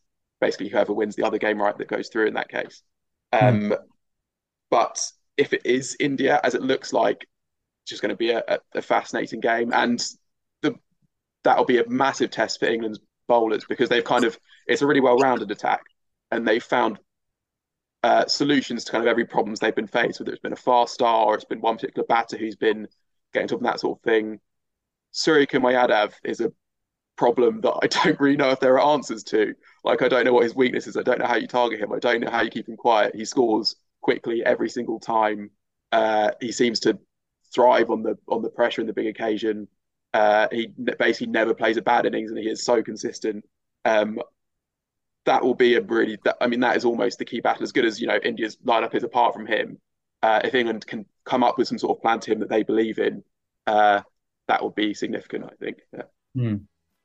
basically 0.41 0.69
whoever 0.69 0.93
wins 0.93 1.15
the 1.15 1.23
other 1.23 1.37
game 1.37 1.61
right 1.61 1.77
that 1.77 1.87
goes 1.87 2.09
through 2.09 2.27
in 2.27 2.33
that 2.33 2.49
case. 2.49 2.81
Um, 3.31 3.69
mm. 3.69 3.77
But 4.69 4.99
if 5.37 5.53
it 5.53 5.61
is 5.65 5.95
India, 5.99 6.39
as 6.43 6.55
it 6.55 6.61
looks 6.61 6.93
like, 6.93 7.27
it's 7.83 7.89
just 7.89 8.01
going 8.01 8.09
to 8.09 8.15
be 8.15 8.31
a, 8.31 8.43
a, 8.73 8.81
fascinating 8.81 9.39
game, 9.39 9.71
and 9.73 10.03
the 10.61 10.75
that'll 11.43 11.65
be 11.65 11.79
a 11.79 11.87
massive 11.87 12.31
test 12.31 12.59
for 12.59 12.65
England's 12.65 12.99
bowlers 13.27 13.65
because 13.67 13.89
they've 13.89 14.03
kind 14.03 14.25
of 14.25 14.37
it's 14.67 14.81
a 14.81 14.87
really 14.87 15.01
well-rounded 15.01 15.51
attack, 15.51 15.83
and 16.31 16.47
they've 16.47 16.63
found 16.63 16.99
uh, 18.05 18.27
solutions 18.27 18.83
to 18.83 18.91
kind 18.91 19.03
of 19.03 19.07
every 19.07 19.25
problems 19.25 19.59
they've 19.59 19.75
been 19.75 19.87
faced, 19.87 20.19
whether 20.19 20.31
it's 20.31 20.39
been 20.39 20.53
a 20.53 20.55
fast 20.55 20.93
star 20.93 21.25
or 21.25 21.33
it's 21.33 21.43
been 21.43 21.59
one 21.59 21.75
particular 21.75 22.05
batter 22.05 22.37
who's 22.37 22.55
been 22.55 22.87
getting 23.33 23.47
top 23.47 23.63
that 23.63 23.79
sort 23.79 23.97
of 23.97 24.03
thing. 24.03 24.39
Suryakumar 25.11 25.73
Yadav 25.73 26.13
is 26.23 26.39
a 26.39 26.51
problem 27.15 27.61
that 27.61 27.73
I 27.81 27.87
don't 28.03 28.19
really 28.19 28.37
know 28.37 28.51
if 28.51 28.59
there 28.59 28.79
are 28.79 28.93
answers 28.93 29.23
to. 29.23 29.55
Like, 29.83 30.03
I 30.03 30.07
don't 30.07 30.23
know 30.23 30.33
what 30.33 30.43
his 30.43 30.53
weakness 30.53 30.85
is. 30.85 30.97
I 30.97 31.01
don't 31.01 31.17
know 31.17 31.25
how 31.25 31.37
you 31.37 31.47
target 31.47 31.79
him. 31.79 31.91
I 31.91 31.97
don't 31.97 32.21
know 32.21 32.29
how 32.29 32.43
you 32.43 32.51
keep 32.51 32.69
him 32.69 32.77
quiet. 32.77 33.15
He 33.15 33.25
scores 33.25 33.75
quickly 34.01 34.45
every 34.45 34.69
single 34.69 34.99
time. 34.99 35.49
Uh, 35.91 36.29
he 36.39 36.51
seems 36.51 36.79
to 36.81 36.99
thrive 37.55 37.89
on 37.89 38.03
the 38.03 38.19
on 38.27 38.43
the 38.43 38.49
pressure 38.51 38.81
in 38.81 38.87
the 38.87 38.93
big 38.93 39.07
occasion. 39.07 39.67
Uh, 40.13 40.47
he 40.51 40.67
basically 40.99 41.31
never 41.31 41.55
plays 41.55 41.77
a 41.77 41.81
bad 41.81 42.05
innings, 42.05 42.29
and 42.29 42.39
he 42.39 42.47
is 42.47 42.63
so 42.63 42.83
consistent. 42.83 43.43
Um, 43.83 44.19
that 45.25 45.43
will 45.43 45.55
be 45.55 45.75
a 45.75 45.81
really. 45.81 46.17
I 46.39 46.47
mean, 46.47 46.59
that 46.61 46.75
is 46.75 46.85
almost 46.85 47.19
the 47.19 47.25
key 47.25 47.41
battle. 47.41 47.63
As 47.63 47.71
good 47.71 47.85
as 47.85 47.99
you 47.99 48.07
know, 48.07 48.19
India's 48.23 48.57
lineup 48.65 48.95
is 48.95 49.03
apart 49.03 49.33
from 49.33 49.45
him. 49.45 49.79
Uh, 50.21 50.41
if 50.43 50.55
England 50.55 50.87
can 50.87 51.05
come 51.25 51.43
up 51.43 51.57
with 51.57 51.67
some 51.67 51.77
sort 51.77 51.97
of 51.97 52.01
plan 52.01 52.19
to 52.21 52.31
him 52.31 52.39
that 52.39 52.49
they 52.49 52.63
believe 52.63 52.99
in, 52.99 53.23
uh, 53.67 54.01
that 54.47 54.61
will 54.61 54.71
be 54.71 54.93
significant. 54.93 55.45
I 55.45 55.55
think. 55.63 55.77
Yeah. 55.93 56.03
Hmm. 56.35 56.55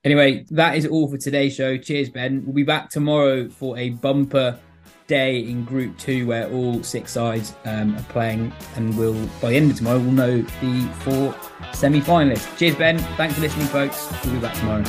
Anyway, 0.04 0.46
that 0.50 0.76
is 0.76 0.86
all 0.86 1.08
for 1.10 1.18
today's 1.18 1.54
show. 1.54 1.76
Cheers, 1.76 2.08
Ben. 2.08 2.42
We'll 2.44 2.54
be 2.54 2.62
back 2.62 2.88
tomorrow 2.88 3.50
for 3.50 3.76
a 3.76 3.90
bumper 3.90 4.58
day 5.06 5.40
in 5.40 5.64
Group 5.64 5.98
Two 5.98 6.26
where 6.26 6.50
all 6.50 6.82
six 6.82 7.12
sides 7.12 7.54
um, 7.64 7.96
are 7.96 8.02
playing, 8.04 8.52
and 8.76 8.96
we'll 8.96 9.26
by 9.40 9.50
the 9.50 9.56
end 9.56 9.70
of 9.70 9.76
tomorrow 9.76 9.98
we'll 9.98 10.12
know 10.12 10.40
the 10.40 10.88
four 11.00 11.34
semi-finalists. 11.72 12.56
Cheers, 12.58 12.76
Ben. 12.76 12.98
Thanks 13.16 13.34
for 13.34 13.40
listening, 13.40 13.66
folks. 13.66 14.08
We'll 14.24 14.34
be 14.34 14.40
back 14.40 14.54
tomorrow. 14.54 14.84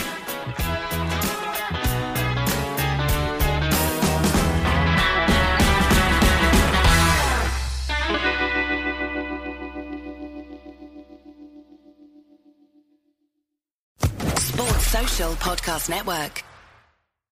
Podcast 15.41 15.89
Network. 15.89 16.50